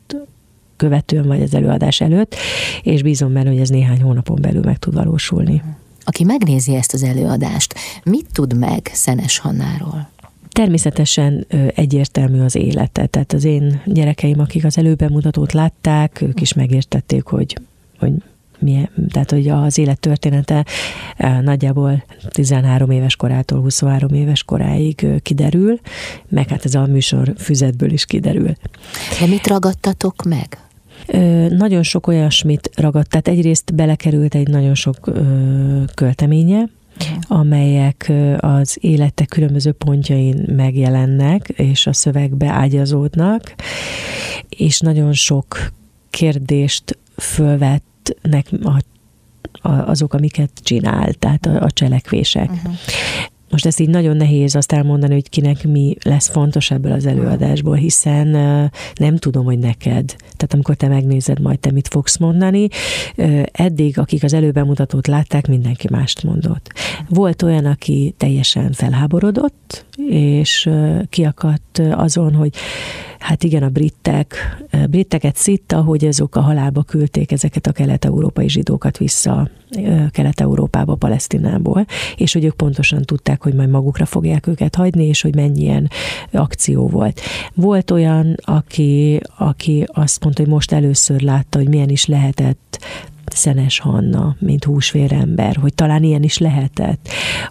követően, 0.77 1.27
vagy 1.27 1.43
az 1.43 1.55
előadás 1.55 2.01
előtt, 2.01 2.35
és 2.83 3.03
bízom 3.03 3.33
benne, 3.33 3.49
hogy 3.49 3.61
ez 3.61 3.69
néhány 3.69 4.03
hónapon 4.03 4.39
belül 4.41 4.63
meg 4.65 4.79
tud 4.79 4.95
valósulni. 4.95 5.63
Aki 6.05 6.25
megnézi 6.25 6.75
ezt 6.75 6.95
az 6.95 7.03
előadást, 7.03 7.75
mit 8.05 8.27
tud 8.33 8.59
meg 8.59 8.91
Szenes 8.93 9.39
Hannáról? 9.39 10.09
Természetesen 10.57 11.47
egyértelmű 11.75 12.41
az 12.41 12.55
élete. 12.55 13.07
Tehát 13.07 13.33
az 13.33 13.45
én 13.45 13.83
gyerekeim, 13.85 14.41
akik 14.41 14.65
az 14.65 14.79
előbemutatót 14.79 15.53
látták, 15.53 16.21
ők 16.21 16.41
is 16.41 16.53
megértették, 16.53 17.25
hogy, 17.25 17.57
hogy 17.99 18.13
milyen, 18.59 18.89
tehát 19.11 19.31
hogy 19.31 19.49
az 19.49 19.79
élet 19.79 20.01
története 20.01 20.67
nagyjából 21.41 22.05
13 22.29 22.91
éves 22.91 23.17
korától 23.17 23.61
23 23.61 24.15
éves 24.15 24.43
koráig 24.43 25.07
kiderül, 25.23 25.81
meg 26.29 26.49
hát 26.49 26.65
ez 26.65 26.75
a 26.75 26.87
műsor 26.87 27.33
füzetből 27.39 27.91
is 27.91 28.05
kiderül. 28.05 28.53
De 29.21 29.27
mit 29.27 29.47
ragadtatok 29.47 30.23
meg? 30.25 30.59
Nagyon 31.49 31.83
sok 31.83 32.07
olyasmit 32.07 32.71
ragadt, 32.75 33.09
tehát 33.09 33.29
egyrészt 33.29 33.75
belekerült 33.75 34.35
egy 34.35 34.49
nagyon 34.49 34.75
sok 34.75 35.11
költeménye, 35.95 36.69
amelyek 37.29 38.13
az 38.39 38.79
élete 38.81 39.25
különböző 39.25 39.73
pontjain 39.73 40.45
megjelennek, 40.57 41.49
és 41.49 41.87
a 41.87 41.93
szövegbe 41.93 42.49
ágyazódnak, 42.49 43.55
és 44.49 44.81
nagyon 44.81 45.13
sok 45.13 45.73
kérdést 46.11 46.99
fölvettnek 47.17 48.47
a 48.63 48.81
azok, 49.69 50.15
amiket 50.15 50.51
csinál, 50.63 51.13
tehát 51.13 51.47
a, 51.47 51.63
a 51.63 51.71
cselekvések. 51.71 52.51
Uh-huh. 52.51 52.75
Most 53.51 53.67
ezt 53.67 53.81
így 53.81 53.89
nagyon 53.89 54.17
nehéz 54.17 54.55
azt 54.55 54.73
elmondani, 54.73 55.13
hogy 55.13 55.29
kinek 55.29 55.67
mi 55.67 55.97
lesz 56.03 56.29
fontos 56.29 56.71
ebből 56.71 56.93
az 56.93 57.07
előadásból, 57.07 57.77
hiszen 57.77 58.29
nem 58.95 59.17
tudom, 59.17 59.45
hogy 59.45 59.59
neked. 59.59 60.05
Tehát 60.07 60.53
amikor 60.53 60.75
te 60.75 60.89
megnézed, 60.89 61.41
majd 61.41 61.59
te 61.59 61.71
mit 61.71 61.89
fogsz 61.89 62.17
mondani. 62.17 62.69
Eddig, 63.53 63.99
akik 63.99 64.25
az 64.25 64.33
előbemutatót 64.33 65.07
látták, 65.07 65.47
mindenki 65.47 65.87
mást 65.91 66.23
mondott. 66.23 66.73
Volt 67.09 67.43
olyan, 67.43 67.65
aki 67.65 68.15
teljesen 68.17 68.73
felháborodott, 68.73 69.87
és 70.09 70.71
kiakadt 71.09 71.79
azon, 71.79 72.35
hogy 72.35 72.55
hát 73.19 73.45
igen, 73.45 73.63
a 73.63 73.69
britek, 73.69 74.57
briteket 74.91 75.37
szitta, 75.37 75.83
hogy 75.83 76.05
azok 76.05 76.37
a 76.37 76.41
halálba 76.41 76.83
küldték 76.83 77.33
ezeket 77.33 77.67
a 77.67 77.73
kelet-európai 77.73 78.49
zsidókat 78.49 78.99
vissza 78.99 79.51
Kelet-Európába, 80.11 80.95
Palesztinából, 80.95 81.87
és 82.17 82.33
hogy 82.33 82.45
ők 82.45 82.55
pontosan 82.55 83.03
tudták, 83.03 83.43
hogy 83.43 83.55
majd 83.55 83.71
magukra 83.71 84.07
fogják 84.07 84.47
őket 84.47 84.75
hagyni, 84.75 85.05
és 85.05 85.23
hogy 85.23 85.35
mennyien 85.35 85.91
akció 86.33 86.89
volt. 86.89 87.21
Volt 87.55 87.91
olyan, 87.91 88.35
aki, 88.45 89.21
aki 89.37 89.87
azt 89.93 90.25
mondta, 90.25 90.43
hogy 90.43 90.51
most 90.51 90.73
először 90.73 91.21
látta, 91.21 91.59
hogy 91.59 91.69
milyen 91.69 91.89
is 91.89 92.07
lehetett 92.07 92.79
Szenes 93.35 93.79
Hanna, 93.79 94.37
mint 94.39 94.65
húsvérember, 94.65 95.57
hogy 95.57 95.75
talán 95.75 96.03
ilyen 96.03 96.23
is 96.23 96.39
lehetett. 96.39 97.09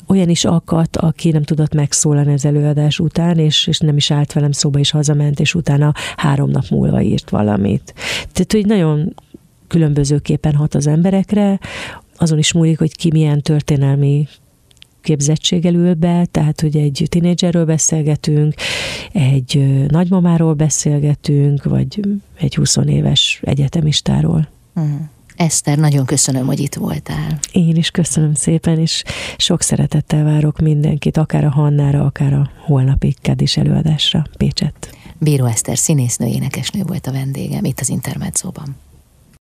Olyan 0.08 0.30
is 0.30 0.46
akadt, 0.46 0.98
aki 0.98 1.32
nem 1.32 1.44
tudott 1.44 1.74
megszólalni 1.74 2.34
az 2.34 2.46
előadás 2.46 3.00
után, 3.00 3.38
és, 3.38 3.68
és 3.68 3.80
nem 3.80 3.98
is 3.98 4.12
állt 4.12 4.34
velem 4.34 4.52
szóba, 4.52 4.80
és 4.80 4.92
hazament, 4.92 5.40
és 5.40 5.56
utána 5.56 5.94
három 6.16 6.50
nap 6.50 6.66
múlva 6.70 7.02
írt 7.02 7.30
valamit. 7.30 7.94
Tehát, 8.32 8.52
hogy 8.52 8.66
nagyon 8.66 9.16
különbözőképpen 9.68 10.56
hat 10.56 10.76
az 10.76 10.88
emberekre, 10.88 11.60
azon 12.18 12.38
is 12.38 12.54
múlik, 12.54 12.78
hogy 12.78 12.96
ki 12.96 13.10
milyen 13.12 13.42
történelmi 13.42 14.28
képzettséggel 15.02 15.74
ül 15.74 15.94
be, 15.94 16.26
tehát 16.32 16.62
hogy 16.62 16.78
egy 16.78 17.06
tinédzserről 17.10 17.66
beszélgetünk, 17.66 18.54
egy 19.12 19.66
nagymamáról 19.88 20.54
beszélgetünk, 20.54 21.64
vagy 21.64 22.00
egy 22.40 22.56
20 22.56 22.78
éves 22.86 23.42
egyetemistáról. 23.44 24.48
Uh-huh. 24.76 25.00
Eszter, 25.36 25.78
nagyon 25.78 26.06
köszönöm, 26.06 26.46
hogy 26.46 26.60
itt 26.60 26.76
voltál. 26.76 27.40
Én 27.52 27.76
is 27.76 27.92
köszönöm 27.92 28.34
szépen, 28.34 28.80
és 28.80 29.04
sok 29.38 29.62
szeretettel 29.62 30.24
várok 30.24 30.60
mindenkit, 30.60 31.18
akár 31.18 31.46
a 31.46 31.50
Hannára, 31.50 32.06
akár 32.06 32.34
a 32.34 32.50
holnapi 32.66 33.16
kedis 33.22 33.58
előadásra 33.58 34.26
Pécset. 34.38 34.98
Bíró 35.18 35.46
Eszter 35.46 35.78
színésznő, 35.78 36.28
énekesnő 36.28 36.84
volt 36.84 37.08
a 37.08 37.12
vendégem 37.12 37.64
itt 37.64 37.80
az 37.80 37.90
Intermedzóban. 37.90 38.76